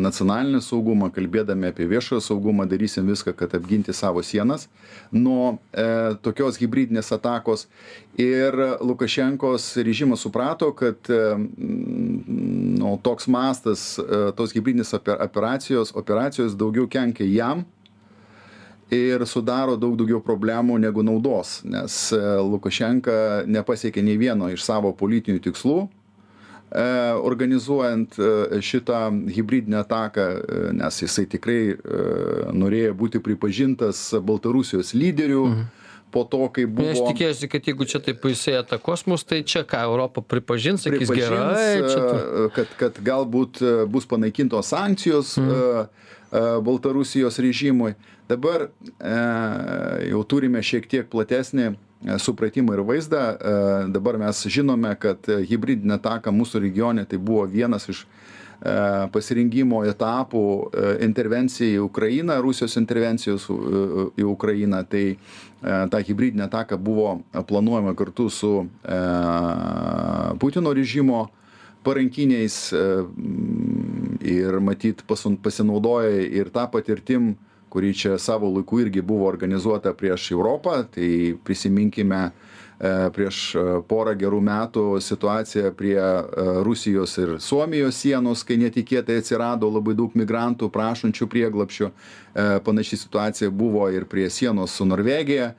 nacionalinį 0.00 0.62
saugumą, 0.64 1.10
kalbėdami 1.12 1.68
apie 1.68 1.88
viešojo 1.90 2.22
saugumą, 2.24 2.64
darysim 2.70 3.08
viską, 3.10 3.34
kad 3.36 3.54
apginti 3.58 3.92
savo 3.96 4.22
sienas 4.24 4.68
nuo 5.12 5.58
e, 5.72 6.16
tokios 6.24 6.58
hybridinės 6.60 7.12
atakos. 7.14 7.66
Ir 8.20 8.56
Lukašenkos 8.84 9.72
režimas 9.84 10.24
suprato, 10.24 10.70
kad 10.76 11.10
e, 11.10 11.20
nu, 12.80 12.96
toks 13.04 13.28
mastas 13.30 13.84
e, 14.00 14.30
tos 14.36 14.54
hybridinės 14.56 14.94
operacijos, 14.96 15.94
operacijos 15.96 16.56
daugiau 16.58 16.88
kenkia 16.90 17.28
jam, 17.28 17.64
ir 18.90 19.24
sudaro 19.26 19.76
daug 19.78 19.96
daugiau 19.98 20.20
problemų 20.24 20.78
negu 20.82 21.04
naudos 21.06 21.60
nes 21.64 21.96
e, 22.16 22.20
lukašenka 22.42 23.46
nepasiekė 23.46 24.02
nei 24.02 24.18
vieno 24.20 24.50
iš 24.50 24.64
savo 24.66 24.92
politinių 24.96 25.42
tikslų 25.46 25.76
e, 25.84 26.84
organizuojant 27.30 28.18
e, 28.18 28.60
šitą 28.62 29.02
hybridinę 29.34 29.80
ataką, 29.84 30.26
nes 30.78 31.02
jisai 31.04 31.26
tikrai 31.30 31.60
norėjo 32.52 32.96
būti 32.98 33.22
pripažintas 33.22 34.10
Baltarusijos 34.18 34.94
lyderių. 34.94 35.44
Mhm. 35.50 35.68
Po 36.10 36.24
to, 36.26 36.42
kai 36.54 36.66
buvo. 36.66 36.90
Aš 36.90 37.02
tikėjausi, 37.06 37.48
kad 37.52 37.66
jeigu 37.70 37.86
čia 37.86 38.00
taip 38.02 38.24
jisai 38.26 38.56
atakos 38.60 39.06
mus, 39.06 39.22
tai 39.22 39.42
čia 39.46 39.62
ką 39.68 39.84
Europą 39.86 40.24
pripažins, 40.26 40.82
sakys 40.82 41.06
pripažins, 41.06 41.30
gerai. 41.30 41.74
Tu... 41.86 42.46
Kad, 42.56 42.72
kad 42.80 43.02
galbūt 43.06 43.62
bus 43.90 44.08
panaikintos 44.10 44.72
sankcijos 44.74 45.36
mhm. 45.38 46.08
Baltarusijos 46.62 47.40
režimui 47.42 47.96
dabar 48.30 48.62
e, 48.62 49.14
jau 50.10 50.22
turime 50.28 50.62
šiek 50.62 50.86
tiek 50.90 51.08
platesnį 51.10 51.66
e, 51.66 51.74
supratimą 52.22 52.76
ir 52.76 52.84
vaizdą. 52.86 53.22
E, 53.34 53.54
dabar 53.94 54.18
mes 54.22 54.44
žinome, 54.46 54.92
kad 55.02 55.26
hybridinė 55.26 55.98
ataka 55.98 56.32
mūsų 56.34 56.62
regione 56.66 57.06
tai 57.10 57.18
buvo 57.18 57.46
vienas 57.50 57.88
iš 57.90 58.04
pasirinkimo 59.12 59.82
etapų 59.88 60.44
intervencijai 61.00 61.78
į 61.78 61.84
Ukrainą, 61.86 62.36
Rusijos 62.44 62.76
intervencijos 62.76 63.46
į 63.48 64.26
Ukrainą. 64.28 64.82
Tai 64.84 65.04
ta 65.60 66.00
hybridinė 66.04 66.44
ataka 66.44 66.76
buvo 66.76 67.20
planuojama 67.32 67.94
kartu 67.96 68.28
su 68.28 68.52
Putino 70.40 70.74
režimo 70.76 71.26
parankiniais 71.84 72.58
ir 74.20 74.60
matyt 74.60 75.04
pasinaudoja 75.08 76.20
ir 76.28 76.52
tą 76.52 76.68
patirtim 76.72 77.32
kuri 77.70 77.94
čia 77.94 78.18
savo 78.18 78.50
laiku 78.50 78.80
irgi 78.80 79.00
buvo 79.00 79.28
organizuota 79.28 79.94
prieš 79.94 80.30
Europą, 80.32 80.82
tai 80.94 81.36
prisiminkime 81.44 82.20
e, 82.26 82.30
prieš 83.14 83.40
e, 83.54 83.64
porą 83.88 84.14
gerų 84.16 84.40
metų 84.44 84.84
situaciją 85.04 85.72
prie 85.76 85.98
Rusijos 86.64 87.16
ir 87.20 87.34
Suomijos 87.44 87.98
sienos, 88.00 88.44
kai 88.46 88.56
netikėtai 88.60 89.18
atsirado 89.20 89.68
labai 89.68 89.94
daug 89.98 90.14
migrantų 90.16 90.70
prašančių 90.72 91.28
prieglapščių. 91.28 91.90
Panaši 92.64 92.96
situacija 92.96 93.50
buvo 93.50 93.88
ir 93.90 94.04
prie 94.06 94.28
sienos 94.30 94.76
su 94.78 94.86
Norvegija 94.86 95.50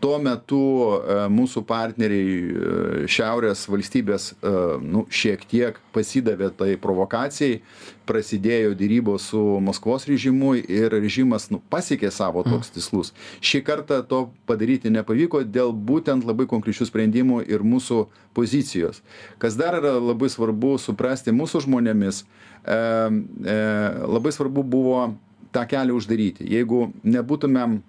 tuo 0.00 0.16
metu 0.22 0.60
e, 0.98 1.16
mūsų 1.32 1.62
partneriai 1.66 2.34
e, 2.38 3.06
šiaurės 3.10 3.64
valstybės 3.70 4.30
e, 4.32 4.52
nu, 4.82 5.04
šiek 5.10 5.42
tiek 5.48 5.78
pasidavė 5.94 6.50
tai 6.56 6.70
provokacijai, 6.80 7.60
prasidėjo 8.08 8.72
dėrybos 8.78 9.28
su 9.32 9.42
Maskvos 9.64 10.06
režimu 10.08 10.54
ir 10.60 10.94
režimas 10.94 11.48
nu, 11.52 11.60
pasiekė 11.72 12.10
savo 12.14 12.44
mm. 12.44 12.54
toks 12.54 12.72
tikslus. 12.76 13.12
Šį 13.44 13.62
kartą 13.66 14.00
to 14.08 14.22
padaryti 14.48 14.92
nepavyko 14.94 15.42
dėl 15.44 15.74
būtent 15.74 16.26
labai 16.28 16.48
konkrečių 16.50 16.88
sprendimų 16.88 17.42
ir 17.50 17.66
mūsų 17.66 18.06
pozicijos. 18.38 19.02
Kas 19.42 19.58
dar 19.58 19.80
yra 19.80 19.96
labai 19.98 20.30
svarbu 20.32 20.76
suprasti 20.82 21.34
mūsų 21.34 21.66
žmonėmis, 21.66 22.22
e, 22.22 22.78
e, 22.78 23.60
labai 24.06 24.34
svarbu 24.34 24.64
buvo 24.64 25.04
tą 25.52 25.64
kelią 25.68 25.96
uždaryti. 25.98 26.46
Jeigu 26.48 26.88
nebūtumėm 27.02 27.80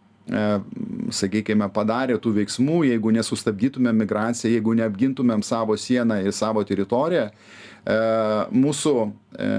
sakykime 1.16 1.70
padarę 1.74 2.18
tų 2.22 2.34
veiksmų 2.40 2.84
jeigu 2.90 3.14
nesustabdytumėm 3.16 4.04
migraciją 4.04 4.54
jeigu 4.54 4.76
neapgintumėm 4.80 5.44
savo 5.46 5.78
sieną 5.80 6.20
ir 6.24 6.36
savo 6.36 6.64
teritoriją 6.68 7.28
e, 7.30 7.98
mūsų 8.54 8.94
e, 9.06 9.50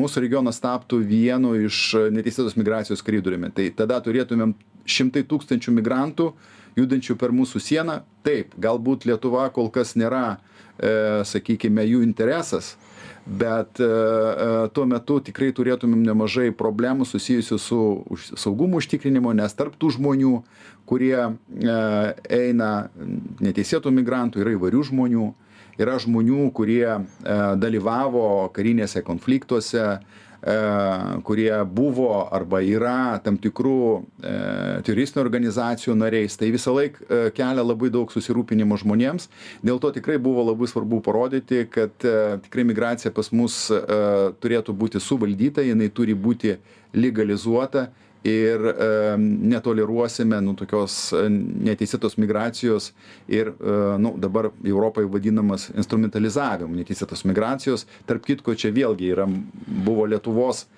mūsų 0.00 0.24
regionas 0.26 0.60
taptų 0.62 1.00
vienu 1.06 1.54
iš 1.66 1.82
neteisėtos 2.14 2.58
migracijos 2.58 3.04
koridoriumi. 3.06 3.52
Tai 3.54 3.68
tada 3.78 4.00
turėtumėm 4.04 4.54
šimtai 4.86 5.24
tūkstančių 5.28 5.76
migrantų 5.80 6.30
judančių 6.76 7.16
per 7.18 7.32
mūsų 7.34 7.62
sieną. 7.62 8.00
Taip 8.26 8.54
galbūt 8.60 9.06
lietuva 9.08 9.48
kol 9.54 9.70
kas 9.72 9.94
nėra 9.96 10.36
e, 10.36 11.24
sakykime 11.24 11.86
jų 11.88 12.02
interesas 12.06 12.74
bet 13.26 13.80
e, 13.80 13.84
e, 13.84 14.68
tuo 14.72 14.86
metu 14.86 15.18
tikrai 15.26 15.50
turėtumėm 15.54 16.04
nemažai 16.06 16.52
problemų 16.54 17.06
susijusių 17.10 17.58
su 17.58 17.80
saugumo 18.38 18.78
užtikrinimu 18.78 19.34
nes 19.34 19.56
tarp 19.58 19.74
tų 19.80 19.96
žmonių 19.96 20.36
kurie 20.86 21.16
e, 21.18 21.32
eina 22.38 22.70
neteisėtų 23.42 23.90
migrantų 23.98 24.44
yra 24.44 24.54
įvairių 24.54 24.84
žmonių. 24.92 25.32
Yra 25.76 25.98
žmonių 26.00 26.46
kurie 26.56 26.86
dalyvavo 27.60 28.48
karinėse 28.56 29.02
konfliktuose 29.04 29.98
kurie 31.26 31.50
buvo 31.64 32.28
arba 32.30 32.60
yra 32.62 33.18
tam 33.24 33.34
tikrų 33.42 33.80
e, 33.98 34.34
teroristinių 34.86 35.24
organizacijų 35.24 35.96
nariais, 35.98 36.36
tai 36.38 36.52
visą 36.54 36.74
laiką 36.76 37.02
e, 37.02 37.18
kelia 37.34 37.64
labai 37.66 37.90
daug 37.90 38.12
susirūpinimo 38.14 38.78
žmonėms. 38.78 39.26
Dėl 39.66 39.80
to 39.82 39.90
tikrai 39.96 40.20
buvo 40.22 40.44
labai 40.46 40.68
svarbu 40.70 41.00
parodyti, 41.02 41.64
kad 41.66 41.98
tikrai 42.46 42.66
migracija 42.68 43.10
pas 43.14 43.32
mus 43.34 43.66
turėtų 44.42 44.74
būti 44.78 45.02
suvaldyta, 45.02 45.64
jinai 45.66 45.90
turi 45.90 46.14
būti 46.14 46.56
legalizuota 46.94 47.88
ir 48.24 48.62
netoleruosime 49.18 50.40
nu, 50.42 50.54
tokios 50.58 51.12
neteisėtos 51.30 52.16
migracijos 52.18 52.90
ir 53.30 53.52
nu, 54.02 54.14
dabar 54.18 54.50
Europoje 54.64 55.10
vadinamas 55.10 55.68
instrumentalizavimu 55.74 56.80
neteisėtos 56.80 57.24
migracijos. 57.28 57.86
Tarp 58.08 58.24
kitko, 58.26 58.56
čia 58.58 58.72
vėlgi 58.74 59.12
yra, 59.14 59.26
buvo 59.86 60.06
Lietuvos 60.10 60.64
e, 60.64 60.68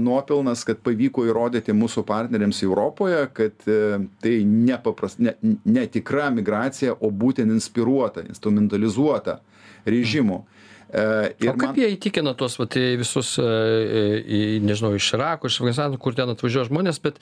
nuopilnas, 0.00 0.64
kad 0.68 0.82
pavyko 0.84 1.24
įrodyti 1.28 1.74
mūsų 1.76 2.04
partneriams 2.08 2.62
Europoje, 2.66 3.22
kad 3.36 3.68
e, 3.68 4.00
tai 4.24 4.34
nepaprast, 4.48 5.22
ne, 5.24 5.36
netikra 5.64 6.30
migracija, 6.34 6.98
o 7.00 7.10
būtent 7.10 7.52
inspiruota, 7.54 8.26
instrumentalizuota 8.28 9.40
režimų. 9.88 10.42
Mm 10.42 10.54
E, 10.73 10.73
ir 10.92 11.50
o 11.50 11.54
kaip 11.56 11.70
man... 11.70 11.78
jie 11.78 11.88
įtikina 11.94 12.34
tuos 12.38 12.56
vat, 12.60 12.76
visus, 13.00 13.34
e, 13.40 13.48
į, 14.22 14.40
nežinau, 14.64 14.92
iš 14.98 15.12
Irako, 15.16 15.50
iš 15.50 15.58
Afganistano, 15.60 15.98
kur 16.02 16.16
ten 16.16 16.30
atvažiuoja 16.30 16.68
žmonės, 16.68 17.00
bet, 17.04 17.20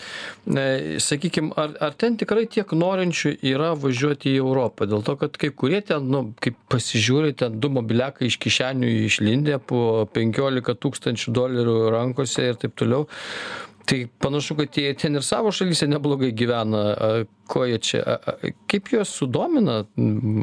e, 0.51 0.98
sakykime, 1.03 1.53
ar, 1.61 1.75
ar 1.88 1.96
ten 1.98 2.18
tikrai 2.20 2.44
tiek 2.53 2.75
norinčių 2.77 3.35
yra 3.53 3.72
važiuoti 3.79 4.35
į 4.35 4.42
Europą? 4.42 4.88
Dėl 4.90 5.05
to, 5.07 5.16
kad 5.20 5.38
kai 5.40 5.53
kurie 5.55 5.83
ten, 5.88 6.09
nu, 6.12 6.25
kaip 6.42 6.59
pasižiūri, 6.72 7.37
ten 7.44 7.61
du 7.62 7.72
mobiliakai 7.72 8.29
iš 8.29 8.38
kišenių 8.42 8.92
išlindė 9.09 9.61
po 9.64 10.07
15 10.14 10.79
tūkstančių 10.83 11.37
dolerių 11.37 11.77
rankose 11.94 12.51
ir 12.53 12.61
taip 12.61 12.77
toliau 12.79 13.07
tai 13.87 14.07
panašu 14.18 14.57
kad 14.57 14.79
jie 14.79 14.95
ten 14.95 15.18
ir 15.18 15.25
savo 15.27 15.51
šalyse 15.53 15.88
neblogai 15.90 16.33
gyvena. 16.33 16.83
Ko 17.51 17.64
jie 17.66 17.79
čia 17.83 18.18
kaip 18.71 18.92
juos 18.92 19.11
sudomina? 19.18 19.83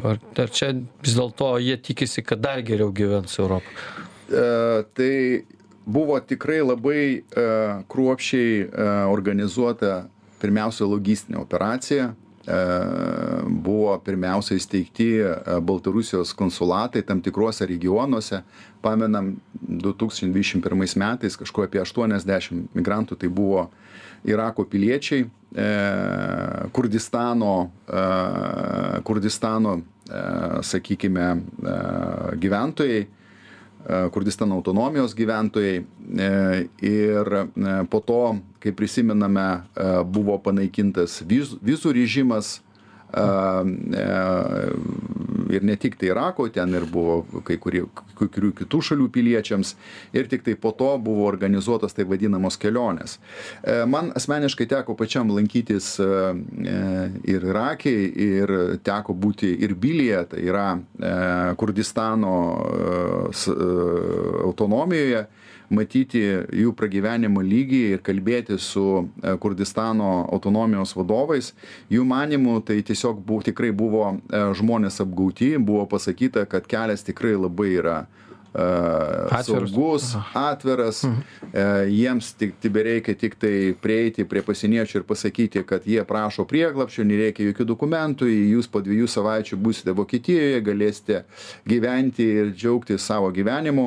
Ar 0.04 0.20
ar 0.44 0.52
čia 0.54 0.72
vis 1.02 1.16
dėlto 1.16 1.56
jie 1.62 1.78
tikisi 1.80 2.24
kad 2.26 2.42
dar 2.44 2.62
geriau 2.66 2.92
gyvens 2.92 3.38
europoj 3.40 4.08
e, 4.30 4.84
tai 4.94 5.44
buvo 5.84 6.18
tikrai 6.20 6.60
labai 6.62 7.04
e, 7.18 7.46
kruopščiai 7.90 8.56
e, 8.62 8.88
organizuota 9.10 10.04
pirmiausia 10.40 10.88
logistinė 10.88 11.40
operacija 11.40 12.12
buvo 12.46 13.98
pirmiausia 14.04 14.56
įsteigti 14.56 15.10
Baltarusijos 15.60 16.32
konsulatai 16.34 17.02
tam 17.06 17.20
tikruose 17.20 17.66
regionuose. 17.68 18.40
Pamenam, 18.80 19.34
2021 19.60 20.96
metais 20.96 21.36
kažkuo 21.36 21.66
apie 21.66 21.82
80 21.84 22.72
migrantų 22.74 23.18
tai 23.20 23.28
buvo 23.28 23.68
Irako 24.24 24.64
piliečiai, 24.68 25.26
Kurdistano, 26.72 27.54
Kurdistano 29.04 29.80
sakykime, 30.64 31.28
gyventojai 32.40 33.06
Kurdistano 34.12 34.54
autonomijos 34.60 35.14
gyventojai 35.16 35.84
ir 36.84 37.30
po 37.90 38.00
to, 38.04 38.36
kaip 38.60 38.76
prisimename, 38.76 39.46
buvo 40.04 40.36
panaikintas 40.44 41.22
vizų 41.24 41.94
režimas 41.96 42.58
ir 45.50 45.64
ne 45.66 45.76
tik 45.80 45.96
tai 46.00 46.10
Irako, 46.10 46.48
ten 46.52 46.74
ir 46.74 46.86
buvo 46.90 47.42
kai 47.46 47.56
kurių, 47.60 47.86
kai 48.18 48.28
kurių 48.28 48.52
kitų 48.62 48.80
šalių 48.90 49.08
piliečiams 49.12 49.74
ir 50.16 50.28
tik 50.30 50.44
tai 50.46 50.56
po 50.60 50.72
to 50.76 50.90
buvo 51.02 51.26
organizuotos 51.28 51.94
tai 51.96 52.06
vadinamos 52.08 52.58
kelionės. 52.60 53.18
E, 53.62 53.82
man 53.90 54.12
asmeniškai 54.16 54.68
teko 54.70 54.96
pačiam 54.98 55.30
lankytis 55.34 55.92
e, 56.02 56.06
e, 56.06 56.78
ir 57.34 57.48
Irakė, 57.50 57.94
ir 58.26 58.54
teko 58.86 59.14
būti 59.16 59.52
ir 59.64 59.74
Bilyje, 59.80 60.24
tai 60.34 60.44
yra 60.46 60.68
Kurdistano 61.58 62.34
autonomijoje 64.44 65.24
matyti 65.70 66.20
jų 66.60 66.74
pragyvenimo 66.76 67.42
lygį 67.44 67.80
ir 67.94 68.02
kalbėti 68.04 68.58
su 68.60 68.84
e, 69.00 69.34
Kurdistano 69.40 70.10
autonomijos 70.32 70.96
vadovais. 70.98 71.52
Jų 71.92 72.04
manimų 72.10 72.58
tai 72.66 72.80
tiesiog 72.86 73.22
buvo, 73.26 73.44
tikrai 73.46 73.70
buvo 73.76 74.06
e, 74.12 74.42
žmonės 74.58 75.00
apgauti, 75.04 75.54
buvo 75.58 75.86
pasakyta, 75.90 76.46
kad 76.50 76.66
kelias 76.70 77.06
tikrai 77.06 77.36
labai 77.38 77.70
yra 77.78 78.00
Atviras. 78.52 79.70
saugus, 79.70 80.16
atviras, 80.34 81.02
mhm. 81.04 81.20
jiems 81.88 82.32
tik 82.34 82.54
bereikia 82.72 83.14
tik 83.14 83.36
tai 83.38 83.76
prieiti 83.78 84.24
prie 84.26 84.42
pasieniečių 84.42 84.98
ir 84.98 85.04
pasakyti, 85.06 85.62
kad 85.66 85.86
jie 85.86 86.02
prašo 86.06 86.42
prieglapščio, 86.50 87.06
nereikia 87.06 87.46
jokių 87.46 87.68
dokumentų, 87.70 88.26
jūs 88.26 88.66
po 88.70 88.82
dviejų 88.82 89.06
savaičių 89.10 89.60
būsite 89.62 89.94
Vokietijoje, 89.94 90.64
galėsite 90.66 91.22
gyventi 91.70 92.26
ir 92.42 92.50
džiaugti 92.50 92.98
savo 92.98 93.30
gyvenimu. 93.34 93.86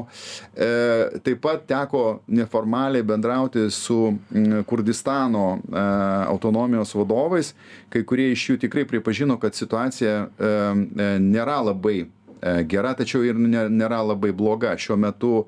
Taip 0.55 1.43
pat 1.43 1.67
teko 1.67 2.21
neformaliai 2.31 3.03
bendrauti 3.03 3.67
su 3.71 3.99
Kurdistano 4.69 5.59
autonomijos 5.75 6.95
vadovais, 6.95 7.51
kai 7.91 8.07
kurie 8.07 8.31
iš 8.31 8.49
jų 8.53 8.59
tikrai 8.63 8.87
pripažino, 8.87 9.35
kad 9.41 9.59
situacija 9.59 10.29
nėra 11.19 11.61
labai 11.67 12.05
E, 12.05 12.22
gera, 12.67 12.93
tačiau 12.97 13.23
ir 13.25 13.37
nėra 13.39 14.01
labai 14.03 14.33
bloga. 14.35 14.73
Šiuo 14.79 14.97
metu 14.99 15.33
e, 15.43 15.45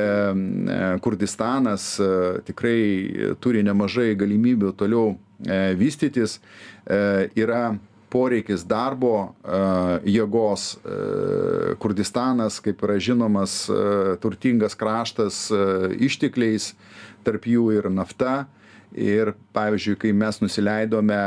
e, 0.00 0.80
Kurdistanas 1.04 1.94
tikrai 2.48 3.36
turi 3.42 3.62
nemažai 3.66 4.12
galimybių 4.18 4.74
toliau 4.78 5.16
vystytis. 5.78 6.38
Yra 6.86 7.62
poreikis 8.12 8.62
darbo 8.68 9.32
jėgos. 10.06 10.66
Kurdistanas, 11.82 12.60
kaip 12.62 12.84
yra 12.86 12.98
žinomas, 13.02 13.56
turtingas 14.22 14.76
kraštas 14.78 15.48
ištekliais, 15.98 16.72
tarp 17.24 17.46
jų 17.48 17.70
ir 17.78 17.88
nafta. 17.92 18.46
Ir 18.92 19.30
pavyzdžiui 19.56 19.96
kai 19.96 20.10
mes 20.12 20.36
nusileidome 20.42 21.20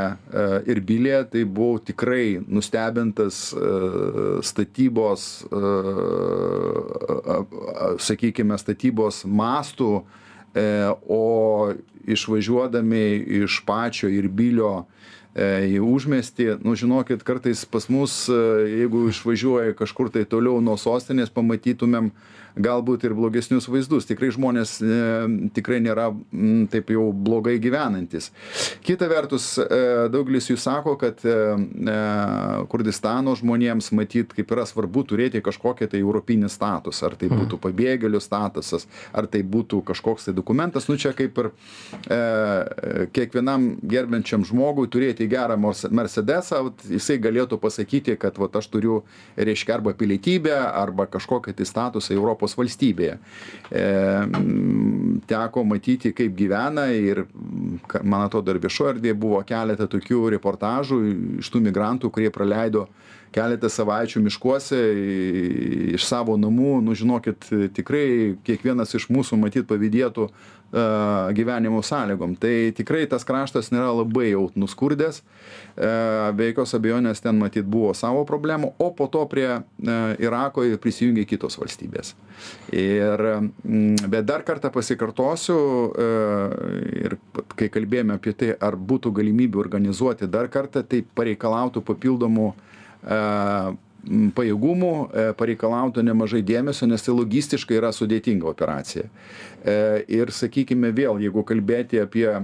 erbilyje 0.70 1.24
tai 1.32 1.40
buvau 1.42 1.80
tikrai 1.82 2.38
nustebintas 2.46 3.40
statybos 4.46 5.24
sakykime 8.06 8.58
statybos 8.62 9.24
mastų 9.26 9.90
o 11.10 11.24
išvažiuodami 12.06 13.02
iš 13.42 13.64
pačio 13.66 14.08
ir 14.14 14.30
bilio 14.30 14.86
į 15.36 15.82
užmiestį, 15.84 16.62
nu 16.64 16.72
žinokit, 16.78 17.20
kartais 17.26 17.66
pas 17.68 17.84
mus, 17.92 18.24
jeigu 18.30 19.10
išvažiuoja 19.10 19.74
kažkur 19.76 20.08
tai 20.14 20.24
toliau 20.24 20.62
nuo 20.64 20.78
sostinės, 20.80 21.28
pamatytumėm 21.28 22.08
galbūt 22.56 23.04
ir 23.06 23.14
blogesnius 23.16 23.68
vaizdus. 23.68 24.06
Tikrai 24.08 24.30
žmonės 24.34 24.76
e, 24.80 24.98
tikrai 25.56 25.80
nėra 25.84 26.08
m, 26.12 26.66
taip 26.72 26.90
jau 26.92 27.08
blogai 27.12 27.56
gyvenantis. 27.62 28.30
Kita 28.86 29.08
vertus, 29.10 29.52
e, 29.60 30.08
daugelis 30.12 30.50
jų 30.50 30.58
sako, 30.60 30.96
kad 31.00 31.22
e, 31.26 31.34
e, 31.34 31.96
Kurdistano 32.72 33.36
žmonėms 33.38 33.92
matyt, 33.96 34.32
kaip 34.36 34.54
yra 34.56 34.66
svarbu 34.68 35.04
turėti 35.10 35.42
kažkokią 35.44 35.90
tai 35.92 36.02
europinį 36.02 36.50
statusą. 36.52 37.10
Ar 37.10 37.18
tai 37.20 37.28
mhm. 37.30 37.42
būtų 37.42 37.60
pabėgėlių 37.62 38.20
statusas, 38.24 38.88
ar 39.16 39.28
tai 39.30 39.42
būtų 39.46 39.82
kažkoks 39.86 40.28
tai 40.28 40.36
dokumentas. 40.36 40.88
Nu 40.90 40.98
čia 41.00 41.12
kaip 41.16 41.38
ir 41.42 41.50
e, 42.10 42.20
kiekvienam 43.14 43.68
gerbiančiam 43.84 44.46
žmogui 44.46 44.88
turėti 44.92 45.28
gerą 45.30 45.58
Mercedesą, 45.60 46.62
jisai 46.90 47.18
galėtų 47.22 47.60
pasakyti, 47.62 48.16
kad 48.20 48.38
vat, 48.40 48.56
aš 48.58 48.70
turiu, 48.72 49.00
reiškia, 49.36 49.76
arba 49.78 49.92
pilietybę, 49.96 50.54
arba 50.56 51.06
kažkokią 51.10 51.54
tai 51.56 51.66
statusą 51.68 52.14
Europos 52.16 52.45
Europos 52.46 52.56
valstybėje. 52.56 53.18
E, 53.70 53.84
teko 55.26 55.64
matyti, 55.64 56.12
kaip 56.14 56.36
gyvena 56.36 56.88
ir, 56.92 57.26
man 58.02 58.26
atrodo, 58.26 58.54
ir 58.54 58.62
viešoje 58.62 58.96
erdvėje 58.96 59.18
buvo 59.18 59.42
keletą 59.46 59.88
tokių 59.90 60.30
reportažų 60.36 61.00
iš 61.42 61.50
tų 61.50 61.62
migrantų, 61.66 62.10
kurie 62.10 62.30
praleido 62.30 62.86
keletą 63.34 63.68
savaičių 63.68 64.22
miškuose 64.24 64.78
iš 65.96 66.04
savo 66.06 66.36
namų, 66.40 66.80
nu 66.86 66.94
žinokit, 66.96 67.48
tikrai 67.76 68.36
kiekvienas 68.46 68.94
iš 68.96 69.10
mūsų 69.12 69.36
matyt 69.42 69.66
pavydėtų 69.68 70.30
gyvenimo 71.36 71.82
sąlygom. 71.82 72.34
Tai 72.40 72.72
tikrai 72.76 73.06
tas 73.10 73.24
kraštas 73.24 73.70
nėra 73.72 73.92
labai 73.94 74.32
jau 74.32 74.48
nuskurdęs, 74.58 75.22
be 75.76 76.48
jokios 76.50 76.74
abejonės 76.76 77.22
ten 77.22 77.38
matyt 77.38 77.68
buvo 77.70 77.92
savo 77.94 78.24
problemų, 78.28 78.72
o 78.82 78.90
po 78.96 79.06
to 79.12 79.22
prie 79.30 79.46
Irako 80.22 80.66
prisijungė 80.82 81.26
kitos 81.30 81.58
valstybės. 81.60 82.14
Ir, 82.74 83.24
bet 84.10 84.26
dar 84.28 84.44
kartą 84.46 84.72
pasikartosiu, 84.74 85.58
ir 87.06 87.16
kai 87.56 87.70
kalbėjome 87.72 88.18
apie 88.18 88.34
tai, 88.36 88.52
ar 88.58 88.76
būtų 88.76 89.14
galimybė 89.16 89.62
organizuoti 89.62 90.28
dar 90.28 90.50
kartą, 90.52 90.82
tai 90.82 91.04
pareikalautų 91.16 91.84
papildomų 91.86 92.52
pajėgumų 94.06 94.92
e, 94.92 95.24
pareikalautų 95.38 96.04
nemažai 96.06 96.42
dėmesio, 96.46 96.86
nes 96.90 97.02
tai 97.02 97.14
logistiškai 97.16 97.78
yra 97.80 97.92
sudėtinga 97.94 98.48
operacija. 98.48 99.06
E, 99.66 100.04
ir 100.14 100.30
sakykime 100.34 100.92
vėl, 100.94 101.18
jeigu 101.22 101.42
kalbėti 101.46 102.00
apie 102.02 102.26
e, 102.30 102.40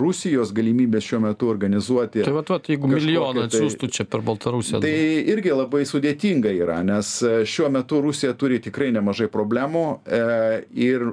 Rusijos 0.00 0.52
galimybės 0.54 1.06
šiuo 1.08 1.22
metu 1.24 1.48
organizuoti. 1.52 2.24
Tai 2.26 2.34
va, 2.36 2.44
va 2.48 2.58
jeigu 2.68 2.90
milijoną 2.92 3.46
tai, 3.46 3.48
atsiųstų 3.48 3.90
čia 3.96 4.06
per 4.10 4.24
Baltarusiją. 4.26 4.82
Tai 4.84 4.94
irgi 5.32 5.54
labai 5.56 5.84
sudėtinga 5.88 6.52
yra, 6.56 6.80
nes 6.86 7.14
šiuo 7.48 7.70
metu 7.72 8.02
Rusija 8.04 8.34
turi 8.38 8.60
tikrai 8.62 8.90
nemažai 8.94 9.30
problemų 9.32 9.84
ir 10.76 11.04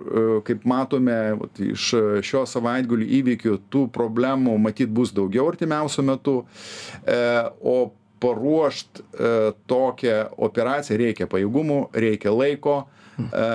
kaip 0.47 0.65
matome 0.67 1.17
iš 1.63 1.91
šio 2.25 2.43
savaitgalių 2.49 3.07
įvykių, 3.19 3.55
tų 3.71 3.85
problemų 3.95 4.57
matyt 4.61 4.91
bus 4.93 5.13
daugiau 5.15 5.47
artimiausiu 5.51 6.03
metu. 6.07 6.35
O 7.59 7.77
paruošt 8.19 8.99
e, 8.99 9.33
tokią 9.69 10.17
operaciją. 10.37 10.97
Reikia 10.99 11.27
pajėgumų, 11.31 11.79
reikia 11.95 12.33
laiko 12.35 12.75
e, 13.19 13.45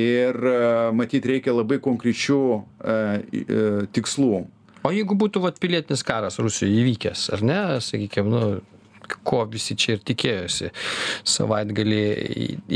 ir 0.00 0.40
e, 0.52 0.56
matyt 0.96 1.28
reikia 1.30 1.54
labai 1.56 1.80
konkrečių 1.84 2.42
tikslų. 3.94 4.34
O 4.80 4.90
jeigu 4.96 5.16
būtų 5.18 5.42
vat, 5.44 5.58
pilietinis 5.60 6.02
karas 6.06 6.40
Rusijoje 6.40 6.80
įvykęs, 6.80 7.26
ar 7.36 7.42
ne, 7.44 7.60
sakykime, 7.84 8.30
nu, 8.32 8.44
ko 9.26 9.42
visi 9.50 9.74
čia 9.76 9.96
ir 9.96 10.04
tikėjosi 10.06 10.70
savaitgalį 11.28 12.04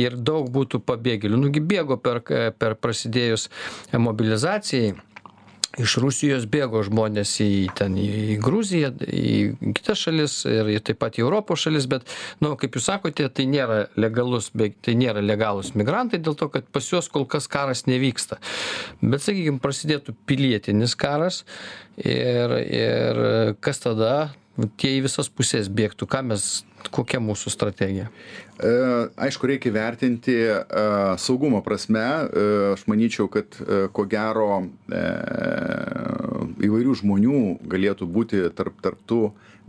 ir 0.02 0.16
daug 0.18 0.50
būtų 0.52 0.82
pabėgėlių, 0.84 1.38
nugi 1.46 1.62
bėgo 1.64 1.96
per, 2.02 2.20
per 2.58 2.76
prasidėjus 2.82 3.48
mobilizacijai 3.94 4.92
iš 5.80 5.96
rusijos 6.02 6.46
bėgo 6.50 6.82
žmonės 6.86 7.32
į 7.42 7.50
ten 7.78 7.96
į 7.98 8.38
gruziją 8.42 8.92
į 9.04 9.34
kitas 9.76 10.04
šalis 10.06 10.36
ir 10.48 10.70
ir 10.76 10.84
taip 10.86 11.00
pat 11.02 11.18
į 11.18 11.24
europos 11.24 11.64
šalis 11.66 11.88
bet 11.90 12.06
nu 12.44 12.54
kaip 12.60 12.76
jūs 12.78 12.88
sakote 12.90 13.26
tai 13.28 13.46
nėra 13.50 13.84
legalus 13.98 14.50
be 14.54 14.70
tai 14.84 14.96
nėra 14.98 15.24
legalūs 15.24 15.74
migrantai 15.78 16.22
dėl 16.22 16.38
to 16.38 16.50
kad 16.52 16.68
pas 16.74 16.86
juos 16.90 17.10
kol 17.10 17.26
kas 17.26 17.48
nevyksta. 17.88 18.38
Bet 19.02 19.24
sakykim 19.24 19.58
prasidėtų 19.62 20.14
pilietinis 20.28 20.94
karas 20.94 21.42
ir 21.98 22.54
ir 22.64 23.22
kas 23.64 23.82
tada 23.82 24.14
tie 24.76 24.96
į 24.98 25.04
visas 25.08 25.30
puses 25.30 25.68
bėgtų 25.68 26.08
ką 26.10 26.22
mes 26.30 26.64
kokia 26.94 27.20
mūsų 27.22 27.50
strategija 27.54 28.10
E, 28.54 28.70
aišku, 29.16 29.48
reikia 29.50 29.72
vertinti 29.74 30.34
e, 30.46 30.58
saugumo 31.18 31.58
prasme. 31.66 32.00
E, 32.00 32.44
aš 32.74 32.84
manyčiau, 32.86 33.26
kad 33.26 33.56
ko 33.94 34.04
gero 34.06 34.50
įvairių 36.62 36.94
žmonių 37.00 37.40
galėtų 37.70 38.06
būti 38.06 38.44
tarp, 38.54 38.78
tarp 38.84 39.00
tų 39.10 39.24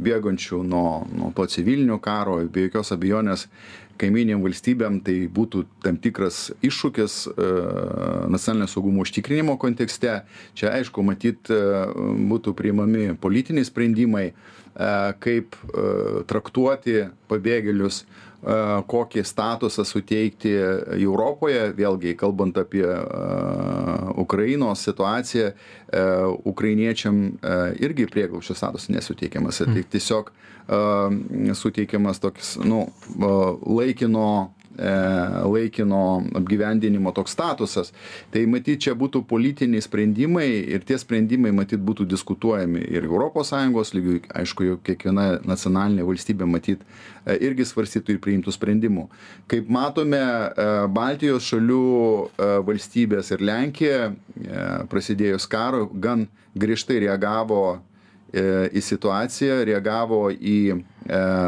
bėgančių 0.06 0.62
nuo, 0.68 1.02
nuo 1.10 1.32
to 1.34 1.48
civilinio 1.50 1.98
karo, 2.04 2.38
be 2.46 2.68
jokios 2.68 2.94
abejonės 2.94 3.48
kaiminėm 3.98 4.44
valstybėm 4.44 5.00
tai 5.08 5.16
būtų 5.32 5.64
tam 5.82 5.98
tikras 6.04 6.50
iššūkis 6.68 7.16
nacionalinio 8.30 8.68
saugumo 8.68 9.06
užtikrinimo 9.06 9.56
kontekste. 9.58 10.20
Čia 10.54 10.74
aišku, 10.76 11.00
matyt, 11.08 11.48
būtų 11.48 12.54
priimami 12.60 13.16
politiniai 13.24 13.66
sprendimai, 13.66 14.34
kaip 15.24 15.56
traktuoti 16.28 17.06
pabėgėlius 17.30 18.04
kokį 18.92 19.24
statusą 19.26 19.86
suteikti 19.88 20.52
Europoje, 21.00 21.72
vėlgi 21.78 22.14
kalbant 22.20 22.58
apie 22.62 22.86
Ukrainos 24.22 24.84
situaciją, 24.86 25.54
ukrainiečiam 26.46 27.24
irgi 27.82 28.06
prieglaušio 28.12 28.58
statusas 28.60 28.92
nesuteikiamas, 28.94 29.64
tai 29.66 29.86
tiesiog 29.96 30.30
suteikiamas 31.58 32.22
toks, 32.22 32.54
nu, 32.62 32.84
laikino 33.18 34.28
E, 34.36 34.55
laikino 34.76 36.24
apgyvendinimo 36.36 37.12
toks 37.16 37.32
statusas. 37.32 37.92
Tai 38.32 38.44
matyt, 38.52 38.82
čia 38.86 38.96
būtų 38.98 39.24
politiniai 39.28 39.84
sprendimai 39.84 40.48
ir 40.76 40.84
tie 40.88 40.98
sprendimai 41.00 41.54
matyt 41.56 41.84
būtų 41.86 42.08
diskutuojami 42.12 42.84
ir 42.92 43.08
ES 43.08 43.94
lygių, 43.96 44.20
aišku, 44.36 44.70
kiekviena 44.86 45.40
nacionalinė 45.46 46.06
valstybė 46.08 46.48
matyt 46.50 46.84
e, 47.26 47.38
irgi 47.48 47.66
svarstytų 47.66 48.16
ir 48.16 48.22
priimtų 48.24 48.54
sprendimų. 48.56 49.08
Kaip 49.52 49.70
matome, 49.70 50.20
e, 50.20 50.70
Baltijos 50.92 51.48
šalių 51.52 51.84
valstybės 52.66 53.32
ir 53.32 53.44
Lenkija 53.46 54.10
prasidėjus 54.90 55.48
karo 55.48 55.86
gan 55.92 56.28
griežtai 56.56 57.00
reagavo 57.04 57.80
į 58.36 58.82
situaciją, 58.84 59.62
reagavo 59.68 60.28
į 60.34 60.82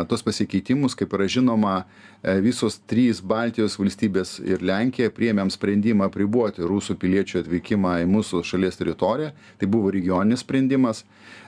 tos 0.10 0.22
pasikeitimus, 0.22 0.94
kaip 0.98 1.16
yra 1.18 1.26
žinoma, 1.32 1.78
E, 2.24 2.40
visos 2.42 2.80
trys 2.90 3.20
baltijos 3.22 3.76
valstybės 3.78 4.40
ir 4.42 4.64
lenkija 4.66 5.12
priėmėm 5.14 5.52
sprendimą 5.54 6.08
apriboti 6.10 6.66
rusų 6.66 6.96
piliečių 6.98 7.44
atvykimą 7.44 7.94
į 8.02 8.08
mūsų 8.10 8.42
šalies 8.48 8.80
teritoriją. 8.80 9.36
Tai 9.62 9.70
buvo 9.70 9.92
regioninis 9.94 10.42
sprendimas. 10.42 11.04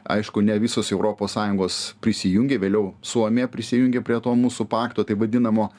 Aišku 0.10 0.42
ne 0.46 0.56
visos 0.62 0.88
sąjungos 0.90 1.80
prisijungė 2.02 2.60
vėliau 2.62 2.94
suomija 3.02 3.50
prisijungė 3.50 4.04
prie 4.06 4.20
to 4.22 4.36
mūsų 4.38 4.68
pakto 4.70 5.04
taip 5.04 5.20
vadinamo. 5.20 5.72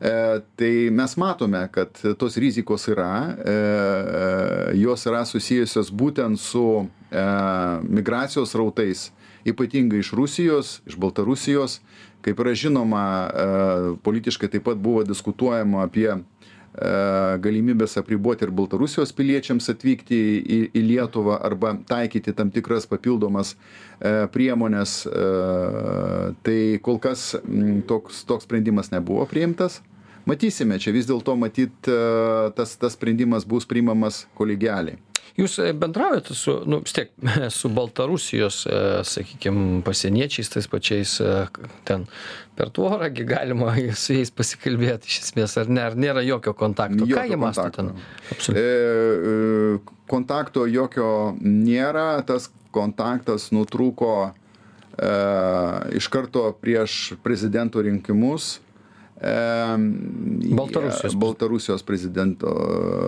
E, 0.00 0.40
tai 0.56 0.72
mes 0.90 1.16
matome 1.20 1.66
kad 1.72 2.00
tos 2.16 2.36
rizikos 2.40 2.88
yra 2.88 3.36
e, 3.44 3.56
jos 4.80 5.06
yra 5.06 5.24
susijusios 5.24 5.92
būtent 5.92 6.40
su 6.40 6.88
migracijos 7.10 8.52
srautais 8.54 9.08
ypatingai 9.48 10.02
iš 10.02 10.12
rusijos 10.16 10.80
iš 10.88 10.98
baltarusijos 11.00 11.80
kaip 12.24 12.40
yra 12.40 12.54
žinoma 12.54 13.04
e, 13.04 13.48
politiškai 14.04 14.50
taip 14.52 14.66
pat 14.68 14.80
buvo 14.80 15.04
diskutuojama 15.08 15.84
apie 15.86 16.08
e, 16.12 16.20
galimybės 17.44 17.96
apriboti 18.00 18.44
ir 18.46 18.52
baltarusijos 18.54 19.14
piliečiams 19.16 19.70
atvykti 19.72 20.18
į, 20.40 20.60
į 20.76 20.84
Lietuvą 20.90 21.40
arba 21.46 21.74
taikyti 21.88 22.34
tam 22.36 22.52
tikras 22.52 22.88
papildomas 22.90 23.54
e, 23.54 24.26
priemonės. 24.32 25.00
Tai 26.44 26.58
kol 26.84 27.00
kas 27.02 27.32
toks, 27.88 28.24
toks 28.28 28.46
sprendimas 28.48 28.92
nebuvo 28.92 29.24
priimtas 29.30 29.80
matysime 30.30 30.78
čia 30.82 30.94
vis 30.94 31.08
dėlto 31.10 31.36
matyt 31.38 31.90
e, 31.90 32.00
tas 32.56 32.76
tas 32.80 32.96
sprendimas 32.96 33.46
bus 33.48 33.68
priimamas 33.68 34.24
kolegialiai. 34.38 34.98
Jūs 35.38 35.56
e, 35.62 35.70
bendraujat 35.76 36.30
su 36.36 36.56
nu 36.70 36.80
vis 36.84 36.94
tiek 36.96 37.12
su 37.58 37.70
baltarusijos 37.74 38.62
e, 38.66 38.80
sakykim 39.06 39.80
pasieniečiais 39.86 40.52
tais 40.52 40.68
pačiais 40.70 41.16
ten 41.88 42.06
per 42.58 42.72
tvorą 42.76 43.10
gi 43.14 43.26
galima 43.28 43.74
su 44.02 44.16
jais 44.18 44.32
pasikalbėt 44.34 45.08
iš 45.08 45.22
esmės 45.26 45.56
ar 45.60 45.70
ne 45.70 45.86
ar 45.86 45.96
nėra 45.96 46.24
jokio 46.26 46.54
kontakto? 46.56 47.08
Ką 47.08 47.26
jie 47.30 47.40
mąsto 47.40 47.68
ten? 47.76 47.94
e, 48.52 49.78
kontakto 50.10 50.66
jokio 50.68 51.10
nėra. 51.40 52.22
Tas 52.26 52.50
kontaktas 52.74 53.48
nutrūko 53.54 54.14
e, 54.30 55.12
iš 55.98 56.10
karto 56.12 56.50
prieš 56.60 57.16
prezidento 57.24 57.82
rinkimus 57.82 58.58
Baltarusijos. 59.20 61.14
Baltarusijos 61.16 61.82
prezidento 61.82 62.48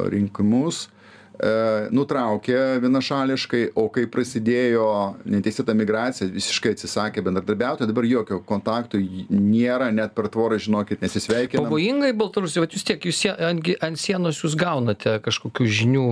rinkimus. 0.09 0.91
E, 1.33 1.89
nutraukė 1.89 2.59
vienašališkai 2.83 3.63
o 3.81 3.87
kai 3.93 4.05
prasidėjo 4.13 4.85
neteisėta 5.33 5.73
migracija 5.73 6.29
visiškai 6.29 6.75
atsisakė 6.75 7.23
bendradarbiauti 7.25 7.87
dabar 7.89 8.05
jokio 8.05 8.37
kontakto 8.45 9.01
nėra 9.01 9.89
net 9.97 10.13
per 10.13 10.29
tvorą 10.31 10.59
žinokit 10.61 11.01
nesisveikinam. 11.01 11.71
Pavojingai 11.71 12.11
baltarusija 12.21 12.67
vat 12.67 12.77
vis 12.77 12.85
tiek 12.85 13.09
jūs 13.09 13.23
ant 13.33 13.71
ant 13.81 14.01
sienos 14.03 14.43
jūs 14.43 14.59
gaunate 14.61 15.15
kažkokių 15.25 15.71
žinių 15.79 16.05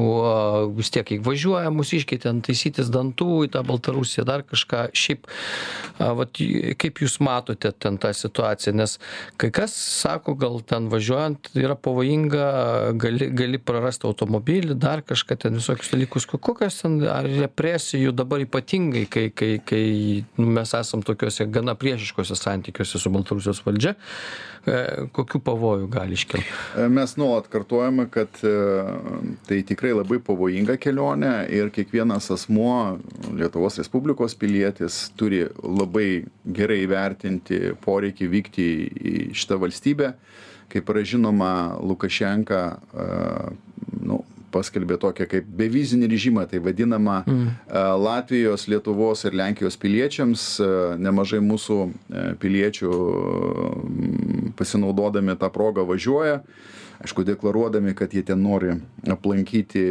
vis 0.79 0.89
tiek 0.95 1.05
kai 1.11 1.21
važiuoja 1.29 1.69
mūsiškiai 1.77 2.25
ten 2.25 2.41
taisytis 2.47 2.89
dantų 2.89 3.45
į 3.45 3.53
tą 3.59 3.63
baltarusiją 3.69 4.25
dar 4.25 4.47
kažką. 4.49 4.87
Šiaip 4.97 5.29
vat 6.01 6.43
kaip 6.81 7.05
jūs 7.05 7.19
matote 7.21 7.75
ten 7.77 8.01
tą 8.01 8.15
situaciją? 8.17 8.73
Nes 8.81 8.97
kai 9.37 9.53
kas 9.53 9.77
sako 9.77 10.35
gal 10.41 10.59
ten 10.65 10.89
važiuojant 10.89 11.53
yra 11.61 11.77
pavojinga 11.77 12.51
gali 12.97 13.29
gali 13.37 13.61
prarast 13.61 14.09
automobilį 14.09 14.81
dar 14.81 15.05
kažką 15.11 15.37
ten 15.43 15.59
visokius 15.59 15.91
dalykus 15.91 16.27
kokios 16.31 16.79
ten 16.83 17.01
ar 17.11 17.27
represijų 17.27 18.13
dabar 18.15 18.45
ypatingai 18.45 19.07
kai 19.11 19.27
kai 19.35 19.53
kai 19.67 19.85
mes 20.39 20.75
esam 20.79 21.03
tokiuose 21.07 21.47
gana 21.51 21.75
priešiškuose 21.79 22.37
santykiuose 22.39 23.01
su 23.03 23.11
baltarusijos 23.11 23.63
valdžia 23.67 23.95
e, 23.97 25.09
kokių 25.17 25.43
pavojų 25.49 25.89
gali 25.91 26.19
iškilt 26.19 26.47
e, 26.79 26.87
mes 26.93 27.17
nuolat 27.21 27.51
kartojame 27.51 28.07
kad 28.15 28.43
e, 28.47 28.55
tai 29.49 29.63
tikrai 29.67 29.93
labai 29.97 30.21
pavojinga 30.27 30.79
kelionė 30.83 31.35
ir 31.59 31.73
kiekvienas 31.75 32.31
asmuo 32.37 33.01
lietuvos 33.35 33.81
respublikos 33.83 34.39
pilietis 34.39 35.03
turi 35.19 35.43
labai 35.65 36.09
gerai 36.47 36.85
įvertinti 36.85 37.75
poreikį 37.83 38.31
vykti 38.37 38.71
į 39.11 39.17
šitą 39.37 39.59
valstybę. 39.61 40.15
Kaip 40.71 40.91
yra 40.93 41.03
žinoma 41.03 41.53
lukašenka 41.83 42.61
nu 44.07 44.20
paskelbė 44.53 44.99
tokią 45.01 45.27
kaip 45.31 45.49
bevizinį 45.61 46.09
režimą 46.11 46.47
tai 46.51 46.61
vadinamą 46.65 47.21
mm. 47.25 47.47
Latvijos, 48.03 48.67
Lietuvos 48.71 49.25
ir 49.29 49.39
Lenkijos 49.39 49.79
piliečiams. 49.81 50.45
Nemažai 51.01 51.41
mūsų 51.45 51.79
piliečių 52.43 52.93
pasinaudodami 54.59 55.39
tą 55.41 55.51
progą 55.55 55.87
važiuoja. 55.89 56.41
Aišku, 57.01 57.25
deklaruodami, 57.25 57.95
kad 57.97 58.13
jie 58.13 58.21
ten 58.29 58.43
nori 58.45 58.75
aplankyti 59.09 59.85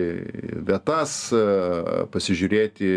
vietas, 0.62 1.16
pasižiūrėti 2.14 2.92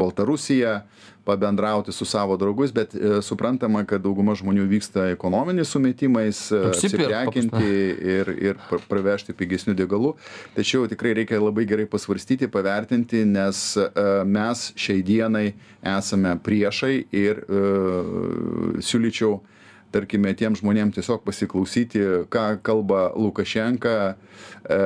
Baltarusiją, 0.00 0.80
pabendrauti 1.24 1.92
su 1.92 2.04
savo 2.04 2.36
draugais 2.36 2.72
bet 2.72 2.94
e, 2.94 3.22
suprantama 3.22 3.84
kad 3.88 4.02
dauguma 4.02 4.34
žmonių 4.38 4.66
vyksta 4.70 5.08
ekonominiais 5.12 5.70
sumetimais 5.72 6.40
e, 6.52 6.60
apsiprekinti 6.70 7.70
ir 8.16 8.32
ir 8.32 8.60
pravežti 8.88 9.34
pigesnių 9.36 9.76
degalų. 9.78 10.14
Tačiau 10.56 10.88
tikrai 10.90 11.14
reikia 11.20 11.40
labai 11.42 11.66
gerai 11.68 11.86
pasvarstyti 11.90 12.50
pavertinti 12.52 13.24
nes 13.28 13.62
e, 13.78 13.88
mes 14.26 14.66
šiai 14.76 15.02
dienai 15.06 15.46
esame 15.82 16.36
priešai 16.42 16.94
ir 17.10 17.42
siūlyčiau 18.82 19.40
tarkime 19.92 20.32
tiem 20.38 20.56
žmonėm 20.58 20.92
tiesiog 20.94 21.22
pasiklausyti 21.26 22.02
ką 22.32 22.44
kalba 22.64 23.04
lukašenka 23.16 23.94
e, 24.12 24.78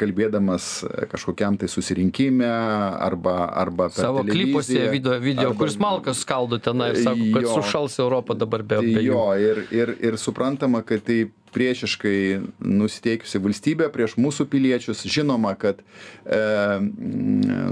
kalbėdamas 0.00 0.68
kažkokiam 1.12 1.58
tai 1.60 1.70
susirinkime 1.72 2.48
arba 2.48 3.48
arba 3.64 3.88
savo 3.94 4.24
klipuose 4.28 4.88
video 4.92 5.18
video 5.22 5.54
kur 5.58 5.70
jis 5.70 5.80
malkas 5.82 6.22
skaldo 6.26 6.60
tenai 6.62 6.92
ir 6.94 7.02
sako 7.06 7.32
kad 7.36 7.50
sušals 7.56 7.98
europa 8.04 8.38
dabar 8.38 8.62
be 8.62 8.82
be 8.84 9.02
jų 9.02 9.10
jo 9.10 9.26
ir 9.48 9.64
ir 9.80 9.94
ir 10.10 10.20
suprantama 10.20 10.84
kad 10.86 11.04
tai 11.08 11.24
priešiškai 11.48 12.18
nusiteikusi 12.60 13.40
valstybė 13.40 13.88
prieš 13.92 14.18
mūsų 14.20 14.44
piliečius 14.52 15.06
žinoma 15.08 15.54
kad 15.58 15.80
e, 15.80 16.42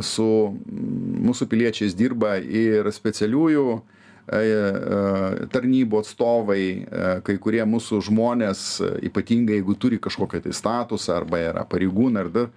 su 0.01 0.29
mūsų 1.27 1.49
piliečiais 1.53 1.97
dirba 1.99 2.39
ir 2.41 2.89
specialiųjų 2.97 3.67
e, 3.77 3.96
tarnybų 5.53 6.01
atstovai, 6.03 6.63
e, 6.83 7.11
kai 7.27 7.37
kurie 7.43 7.63
mūsų 7.69 8.01
žmonės, 8.09 8.63
ypatingai 9.07 9.61
jeigu 9.61 9.77
turi 9.79 10.01
kažkokią 10.03 10.43
tai 10.47 10.55
statusą 10.57 11.21
arba 11.21 11.43
yra 11.45 11.67
pareigūnai 11.69 12.25
ar 12.25 12.33
dar, 12.35 12.49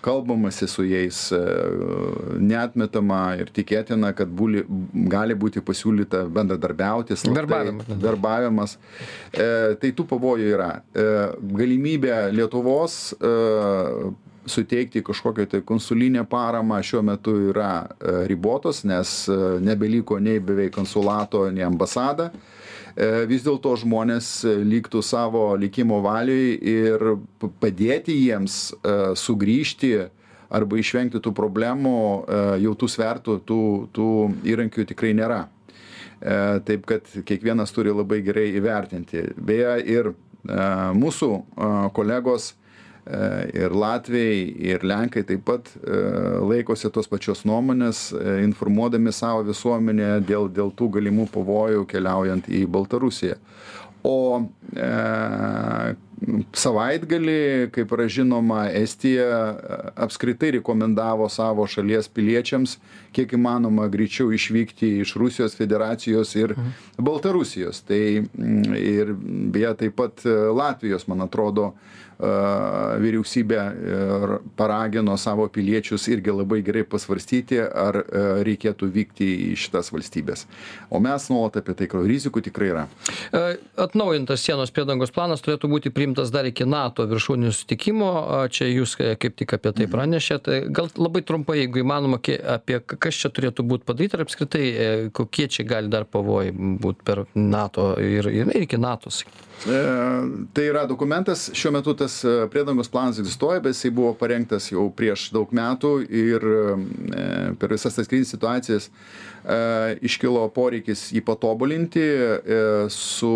kalbamasi 0.00 0.64
su 0.72 0.86
jais, 0.88 1.18
netmetama 2.40 3.34
ir 3.42 3.50
tikėtina, 3.52 4.14
kad 4.16 4.30
būli, 4.32 4.62
gali 5.12 5.36
būti 5.36 5.60
pasiūlyta 5.60 6.22
bendradarbiauti. 6.32 7.18
Verbavimas. 7.28 7.90
Verbavimas. 8.00 8.78
Tai 9.36 9.90
tų 9.98 10.08
pavojų 10.14 10.48
yra. 10.54 10.70
Galimybė 11.60 12.30
Lietuvos 12.32 13.12
suteikti 14.46 15.02
kažkokią 15.02 15.46
tai 15.46 15.62
konsulinę 15.62 16.24
paramą 16.24 16.80
šiuo 16.82 17.02
metu 17.06 17.34
yra 17.50 17.84
e, 17.84 18.26
ribotos 18.26 18.82
nes 18.84 19.28
e, 19.28 19.36
nebeliko 19.62 20.18
nei 20.18 20.40
beveik 20.40 20.74
konsulato 20.74 21.44
nei 21.50 21.64
ambasada. 21.66 22.30
E, 22.96 23.24
vis 23.30 23.44
dėlto 23.46 23.74
žmonės 23.78 24.42
liktų 24.66 25.02
savo 25.02 25.44
likimo 25.56 26.00
valioj 26.02 26.58
ir 26.58 27.06
padėti 27.62 28.16
jiems 28.18 28.74
sugrįžti 29.18 29.94
arba 30.52 30.76
išvengti 30.76 31.22
tų 31.22 31.32
problemų 31.32 31.98
jau 32.60 32.72
tų 32.76 32.88
svertų 32.92 33.38
tų 33.48 33.62
tų 33.96 34.08
įrankių 34.52 34.84
tikrai 34.90 35.14
nėra. 35.16 35.46
Taip 36.66 36.84
kad 36.86 37.08
kiekvienas 37.26 37.72
turi 37.74 37.94
labai 37.94 38.20
gerai 38.22 38.50
įvertinti. 38.58 39.24
Beje 39.40 39.78
ir 39.90 40.12
mūsų 40.44 41.30
kolegos 41.96 42.52
ir 43.06 43.74
latviai 43.74 44.44
ir 44.62 44.84
lenkai 44.86 45.24
taip 45.26 45.42
pat 45.48 45.72
e, 45.74 45.96
laikosi 46.38 46.90
tos 46.94 47.10
pačios 47.10 47.42
nuomonės 47.48 48.12
e, 48.14 48.36
informuodami 48.46 49.10
savo 49.12 49.42
visuomenę 49.48 50.20
dėl 50.28 50.46
dėl 50.54 50.70
tų 50.78 50.92
galimų 50.98 51.26
pavojų 51.34 51.82
keliaujant 51.90 52.46
į 52.46 52.62
baltarusiją 52.70 53.40
o 54.06 54.18
e, 54.78 54.92
savaitgalį 56.54 57.70
kaip 57.74 57.92
yra 57.96 58.06
žinoma 58.06 58.60
estija 58.78 59.26
apskritai 60.06 60.52
rekomendavo 60.60 61.26
savo 61.26 61.66
šalies 61.66 62.06
piliečiams 62.14 62.76
kiek 63.14 63.34
įmanoma 63.34 63.88
greičiau 63.90 64.30
išvykti 64.30 64.92
iš 65.02 65.16
rusijos 65.18 65.58
federacijos 65.58 66.36
ir 66.38 66.54
mhm. 66.54 67.02
baltarusijos 67.02 67.82
tai 67.90 68.22
ir 68.78 69.10
beje 69.18 69.74
taip 69.82 69.98
pat 69.98 70.22
latvijos 70.54 71.08
man 71.10 71.26
atrodo 71.26 71.72
vyriausybė 73.02 73.60
paragino 74.58 75.16
savo 75.20 75.48
piliečius 75.52 76.08
irgi 76.12 76.34
labai 76.34 76.60
gerai 76.66 76.84
pasvarstyti, 76.88 77.58
ar 77.62 77.98
reikėtų 78.46 78.88
vykti 78.94 79.28
į 79.50 79.56
šitas 79.58 79.92
valstybės. 79.94 80.46
O 80.90 81.00
mes 81.02 81.28
nuolat 81.32 81.58
apie 81.60 81.74
tai, 81.78 81.88
kad 81.90 82.06
rizikų 82.06 82.44
tikrai 82.48 82.70
yra. 82.72 82.86
Atnaujintas 83.80 84.44
sienos 84.44 84.72
priedangos 84.74 85.12
planas 85.14 85.42
turėtų 85.44 85.70
būti 85.72 85.92
priimtas 85.94 86.32
dar 86.34 86.46
iki 86.48 86.66
NATO 86.68 87.06
viršūnių 87.10 87.52
sutikimo. 87.56 88.12
Čia 88.52 88.68
jūs 88.70 88.96
kaip 88.98 89.36
tik 89.38 89.54
apie 89.56 89.72
tai 89.72 89.86
mhm. 89.86 89.92
pranešėte. 89.94 90.58
Gal 90.74 90.90
labai 90.96 91.24
trumpai, 91.26 91.62
jeigu 91.62 91.82
įmanoma, 91.82 92.20
apie 92.56 92.80
kas 92.82 93.18
čia 93.18 93.32
turėtų 93.34 93.66
būti 93.68 93.88
padaryta 93.88 94.18
ir 94.18 94.26
apskritai 94.26 94.64
e, 94.66 94.90
kokie 95.14 95.48
čia 95.52 95.66
gali 95.68 95.92
dar 95.92 96.06
pavojai 96.08 96.52
būti 96.52 97.06
per 97.06 97.24
NATO 97.34 97.92
ir, 98.02 98.28
ir 98.32 98.52
iki 98.62 98.80
NATO. 98.80 99.12
E, 99.12 99.80
tai 100.54 100.66
yra 100.66 100.84
dokumentas, 100.90 101.48
šiuo 101.56 101.74
metu 101.76 101.94
tas 101.98 102.11
e, 102.24 102.32
priedangos 102.52 102.90
planas 102.92 103.18
egzistuoja, 103.20 103.60
bet 103.64 103.76
jisai 103.76 103.90
buvo 103.94 104.12
parengtas 104.18 104.68
jau 104.70 104.86
prieš 104.96 105.30
daug 105.34 105.50
metų 105.54 105.92
ir 106.06 106.46
e, 106.48 106.62
per 107.60 107.74
visas 107.74 107.96
tas 107.96 108.10
krizės 108.10 108.34
situacijas 108.34 108.90
iškilo 110.06 110.44
poreikis 110.54 111.08
jį 111.10 111.24
patobulinti. 111.26 112.04
Su 112.94 113.32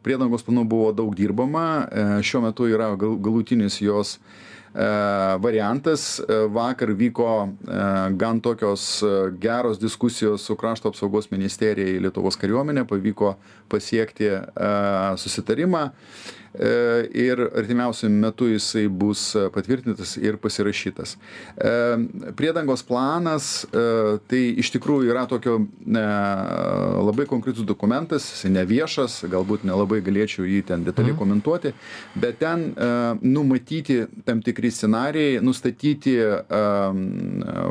priedangos 0.00 0.46
planu 0.46 0.64
buvo 0.64 0.94
daug 0.96 1.12
dirbama, 1.12 1.64
šiuo 2.24 2.40
metu 2.46 2.70
yra 2.72 2.94
galutinis 2.96 3.76
jos 3.84 4.14
variantas. 5.44 6.22
Vakar 6.56 6.94
vyko 6.96 7.50
gan 8.16 8.40
tokios 8.40 9.02
geros 9.44 9.80
diskusijos 9.82 10.48
su 10.48 10.56
krašto 10.56 10.88
apsaugos 10.88 11.28
ministerija 11.30 11.98
į 11.98 12.00
Lietuvos 12.06 12.40
kariuomenę, 12.40 12.86
pavyko 12.88 13.34
pasiekti 13.68 14.32
susitarimą. 15.20 15.90
E, 15.90 16.39
ir 16.58 17.40
artimiausiu 17.56 18.08
metu 18.10 18.48
jisai 18.50 18.88
bus 18.88 19.36
patvirtintas 19.54 20.16
ir 20.18 20.36
pasirašytas. 20.42 21.14
E, 21.56 21.70
priedangos 22.36 22.82
planas 22.86 23.50
tai 24.30 24.42
iš 24.58 24.72
tikrųjų 24.74 25.12
yra 25.12 25.26
tokio 25.30 25.60
labai 25.86 27.26
konkretus 27.30 27.66
dokumentas, 27.66 28.26
jisai 28.34 28.50
neviešas, 28.56 29.20
galbūt 29.30 29.64
nelabai 29.68 30.00
galėčiau 30.04 30.48
jį 30.48 30.64
ten 30.72 30.84
detaliai 30.86 31.14
mhm. 31.14 31.20
komentuoti, 31.22 31.74
bet 32.18 32.40
ten 32.42 32.70
numatyti 33.22 34.02
tam 34.26 34.42
tikri 34.42 34.72
scenarijai, 34.74 35.40
nustatyti 35.44 36.16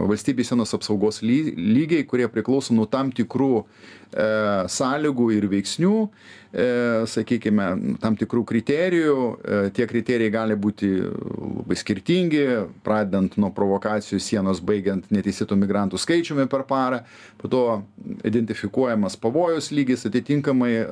valstybės 0.09 0.53
sienos 0.53 0.75
apsaugos 0.77 1.23
lygiai, 1.25 2.05
kurie 2.07 2.29
priklauso 2.31 2.75
nuo 2.75 2.87
tam 2.89 3.11
tikrų 3.15 3.65
sąlygų 4.09 5.25
ir 5.35 5.49
veiksnių 5.51 5.95
E, 6.07 6.38
sakykime, 6.49 7.65
tam 8.01 8.15
tikrų 8.17 8.41
kriterijų. 8.49 9.17
E, 9.37 9.59
tie 9.75 9.85
kriterijai 9.89 10.31
gali 10.33 10.55
būti 10.57 10.89
labai 10.97 11.77
skirtingi, 11.77 12.45
pradedant 12.85 13.37
nuo 13.37 13.51
provokacijų 13.53 14.17
sienos, 14.23 14.61
baigiant 14.65 15.11
neteisėtų 15.13 15.57
migrantų 15.61 16.01
skaičiumi 16.01 16.47
per 16.49 16.65
parą, 16.69 17.03
po 17.37 17.51
to 17.53 17.63
identifikuojamas 18.25 19.19
pavojus 19.21 19.69
lygis, 19.75 20.07
atitinkamai 20.09 20.73
e, 20.79 20.87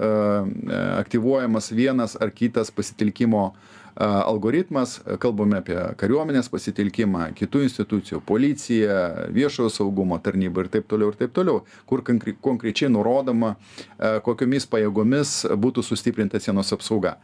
aktyvuojamas 1.00 1.72
vienas 1.74 2.14
ar 2.22 2.30
kitas 2.36 2.70
pasitelkimo 2.70 3.50
algoritmas, 3.98 5.00
kalbame 5.22 5.58
apie 5.62 5.78
kariuomenės 5.98 6.52
pasitelkimą, 6.54 7.32
kitų 7.38 7.64
institucijų, 7.66 8.22
policiją, 8.28 8.98
viešojo 9.34 9.72
saugumo 9.74 10.20
tarnybą 10.22 10.66
ir 10.66 10.72
taip 10.76 10.86
toliau 10.92 11.10
ir 11.12 11.18
taip 11.18 11.34
toliau, 11.34 11.64
kur 11.90 12.04
konkrečiai 12.06 12.92
nurodoma, 12.94 13.56
kokiomis 13.98 14.70
pajėgomis 14.70 15.34
būtų 15.58 15.86
sustiprinta 15.86 16.42
sienos 16.44 16.70
apsauga. 16.76 17.18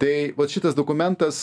Tai 0.00 0.12
va 0.36 0.46
šitas 0.48 0.76
dokumentas, 0.76 1.42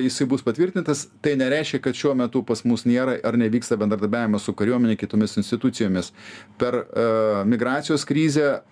jisai 0.00 0.28
bus 0.28 0.44
patvirtintas, 0.44 1.06
tai 1.20 1.34
nereiškia, 1.40 1.82
kad 1.84 1.96
šiuo 1.96 2.14
metu 2.16 2.40
pas 2.48 2.64
mus 2.64 2.86
nėra 2.88 3.18
ar 3.24 3.36
nevyksta 3.40 3.76
bendradarbiavimas 3.80 4.44
su 4.48 4.56
kariuomenė 4.56 4.96
kitomis 5.00 5.36
institucijomis. 5.40 6.12
Per 6.60 6.82
migracijos 7.48 8.04
krizę 8.08 8.62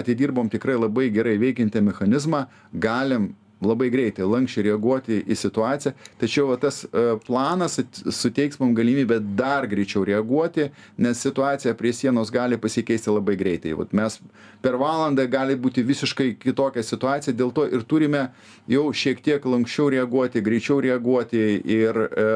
atidirbom 0.00 0.52
tikrai 0.52 0.76
labai 0.76 1.08
gerai 1.12 1.38
veikiantį 1.40 1.80
mechanizmą, 1.92 2.46
galim 2.72 3.32
labai 3.66 3.90
greitai 3.92 4.26
lanksčiai 4.28 4.68
reaguoti 4.68 5.20
į 5.24 5.36
situaciją. 5.38 5.94
Tačiau 6.20 6.48
va 6.52 6.58
tas 6.62 6.82
e, 6.84 7.04
planas 7.26 7.78
suteiks 8.12 8.60
mum 8.60 8.74
galimybę 8.76 9.20
dar 9.38 9.68
greičiau 9.70 10.04
reaguoti 10.08 10.70
nes 10.98 11.22
situacija 11.24 11.74
prie 11.78 11.92
sienos 11.96 12.32
gali 12.34 12.58
pasikeisti 12.60 13.12
labai 13.12 13.36
greitai. 13.40 13.74
Vat 13.78 13.94
mes 13.96 14.20
per 14.64 14.78
valandą 14.80 15.26
gali 15.28 15.56
būti 15.60 15.84
visiškai 15.84 16.30
kitokia 16.40 16.82
situacija 16.86 17.34
dėl 17.36 17.52
to 17.54 17.66
ir 17.68 17.84
turime 17.88 18.22
jau 18.70 18.86
šiek 18.96 19.20
tiek 19.24 19.44
lanksčiau 19.44 19.90
reaguoti 19.92 20.40
greičiau 20.44 20.78
reaguoti 20.84 21.42
ir 21.74 21.98
e, 22.06 22.26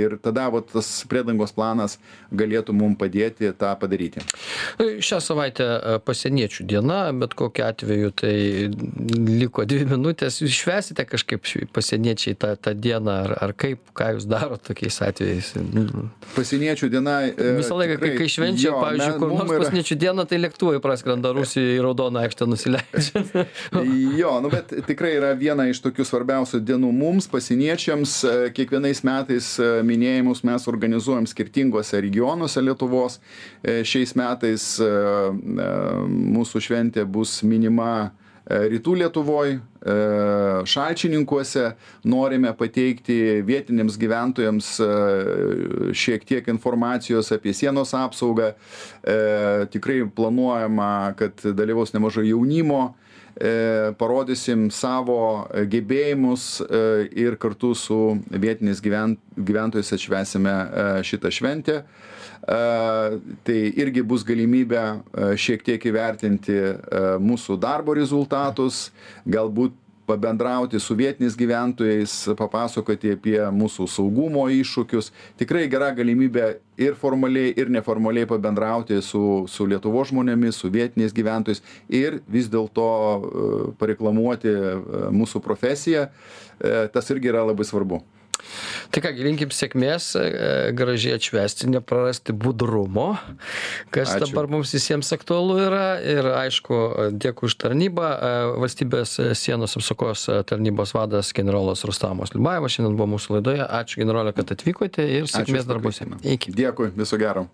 ir 0.00 0.16
tada 0.20 0.48
vat 0.52 0.68
tas 0.74 0.90
priedangos 1.08 1.54
planas 1.56 1.96
galėtų 2.36 2.74
mum 2.76 2.96
padėti 3.00 3.52
tą 3.56 3.72
padaryti. 3.80 4.24
Šią 4.78 5.20
savaitę 5.24 5.66
e, 5.66 5.94
pasieniečių 6.04 6.66
diena 6.68 7.00
bet 7.16 7.36
kokiu 7.38 7.64
atveju 7.70 8.12
tai 8.22 8.34
liko 9.40 9.64
dvi 9.68 9.88
minutės. 9.88 10.42
Jūs 10.44 10.60
švęsite 10.60 11.06
kažkaip 11.08 11.48
pasieniečiai 11.72 12.36
tą 12.36 12.52
tą 12.60 12.76
dieną 12.76 13.16
ar 13.24 13.36
ar 13.48 13.56
kaip 13.56 13.94
ką 13.96 14.12
jūs 14.18 14.28
darot 14.28 14.60
tokiais 14.68 15.00
atvejais? 15.08 15.54
Pasieniečių 16.36 16.92
diena 16.92 17.16
e, 17.30 17.56
visą 17.56 17.80
laiką 17.80 17.96
kai 18.04 18.12
kai 18.20 18.28
švenčia 18.36 18.76
pavyzdžiui 18.76 19.18
kur 19.24 19.34
nors 19.38 19.56
pasieniečių 19.56 20.00
dieną 20.04 20.28
tai 20.28 20.44
lėktuvai 20.44 20.84
praskrenda 20.84 21.32
rusijoj 21.40 21.69
į 21.76 21.82
raudoną 21.84 22.24
aikštę 22.24 22.48
nusileidžia 22.50 23.46
jo 24.20 24.32
nu 24.44 24.50
bet 24.52 24.72
tikrai 24.88 25.12
yra 25.18 25.32
viena 25.38 25.66
iš 25.70 25.82
tokių 25.84 26.06
svarbiausių 26.06 26.62
dienų 26.66 26.92
mums 26.94 27.28
pasieniečiams. 27.30 28.16
E, 28.24 28.36
kiekvienais 28.56 29.02
metais 29.06 29.52
e, 29.60 29.70
minėjimus 29.86 30.44
mes 30.46 30.68
organizuojam 30.70 31.28
skirtinguose 31.30 32.00
regionuose 32.02 32.62
lietuvos. 32.64 33.18
Šiais 33.60 34.14
metais 34.18 34.64
mūsų 34.80 36.62
šventė 36.64 37.04
bus 37.08 37.40
minima 37.46 38.10
rytų 38.48 38.96
lietuvoj 39.02 39.58
E, 39.80 39.92
šalčininkuose 40.68 41.70
norime 42.04 42.50
pateikti 42.56 43.40
vietiniams 43.48 43.96
gyventojams 43.96 44.74
e, 44.84 44.88
šiek 45.96 46.26
tiek 46.28 46.48
informacijos 46.52 47.32
apie 47.32 47.54
sienos 47.56 47.94
apsaugą. 47.96 48.50
E, 48.52 49.16
tikrai 49.72 50.02
planuojama, 50.16 51.14
kad 51.16 51.40
dalyvaus 51.56 51.96
nemažai 51.96 52.28
jaunimo 52.30 52.90
parodysim 53.96 54.66
savo 54.74 55.46
gebėjimus 55.70 56.58
ir 57.16 57.36
kartu 57.40 57.70
su 57.78 57.96
vietiniais 58.26 58.82
gyventojais 58.82 59.94
atšvesime 59.96 60.54
šitą 61.06 61.30
šventę. 61.32 61.76
Tai 62.46 63.58
irgi 63.84 64.02
bus 64.02 64.24
galimybė 64.26 64.84
šiek 65.38 65.62
tiek 65.66 65.84
įvertinti 65.90 66.56
mūsų 67.20 67.58
darbo 67.60 67.94
rezultatus, 67.98 68.88
galbūt 69.28 69.76
pabendrauti 70.10 70.80
su 70.82 70.96
vietiniais 70.98 71.36
gyventojais, 71.38 72.14
papasakoti 72.38 73.12
apie 73.14 73.38
mūsų 73.54 73.86
saugumo 73.86 74.48
iššūkius. 74.50 75.12
Tikrai 75.38 75.68
gera 75.70 75.92
galimybė 75.94 76.46
ir 76.82 76.96
formaliai, 76.98 77.52
ir 77.54 77.70
neformaliai 77.70 78.26
pabendrauti 78.26 78.98
su, 79.06 79.44
su 79.46 79.66
Lietuvo 79.70 80.02
žmonėmis, 80.08 80.58
su 80.58 80.70
vietiniais 80.72 81.14
gyventojais 81.14 81.62
ir 81.86 82.18
vis 82.26 82.50
dėlto 82.50 82.88
pareklamuoti 83.78 84.56
mūsų 85.14 85.44
profesiją. 85.44 86.08
Tas 86.90 87.14
irgi 87.14 87.30
yra 87.30 87.46
labai 87.46 87.68
svarbu. 87.68 88.02
Tai 88.90 89.02
ką, 89.04 89.12
linkim 89.18 89.52
sėkmės, 89.54 90.10
e, 90.18 90.24
gražiai 90.76 91.16
atšvesti, 91.18 91.68
neprarasti 91.70 92.34
budrumo, 92.36 93.12
kas 93.94 94.14
Ačiū. 94.16 94.30
dabar 94.30 94.50
mums 94.50 94.74
visiems 94.74 95.12
aktualu 95.16 95.60
yra. 95.66 95.86
Ir 96.00 96.26
aišku, 96.32 96.80
dėkui 97.20 97.50
už 97.50 97.58
tarnybą. 97.60 98.10
E, 98.10 98.42
valstybės 98.64 99.16
sienos 99.38 99.76
apsaugos 99.78 100.26
tarnybos 100.50 100.94
vadas 100.96 101.34
generolas 101.36 101.84
Rustamas 101.88 102.34
Liubajevas 102.34 102.76
šiandien 102.76 102.98
buvo 102.98 103.12
mūsų 103.16 103.38
laidoje. 103.38 103.64
Ačiū 103.80 104.02
generolė, 104.04 104.34
kad 104.36 104.54
atvykote 104.56 105.06
ir 105.20 105.30
sėkmės 105.30 105.68
darbuose. 105.68 106.08
Iki. 106.24 106.54
Dėkui, 106.56 106.92
viso 106.96 107.20
gero. 107.20 107.48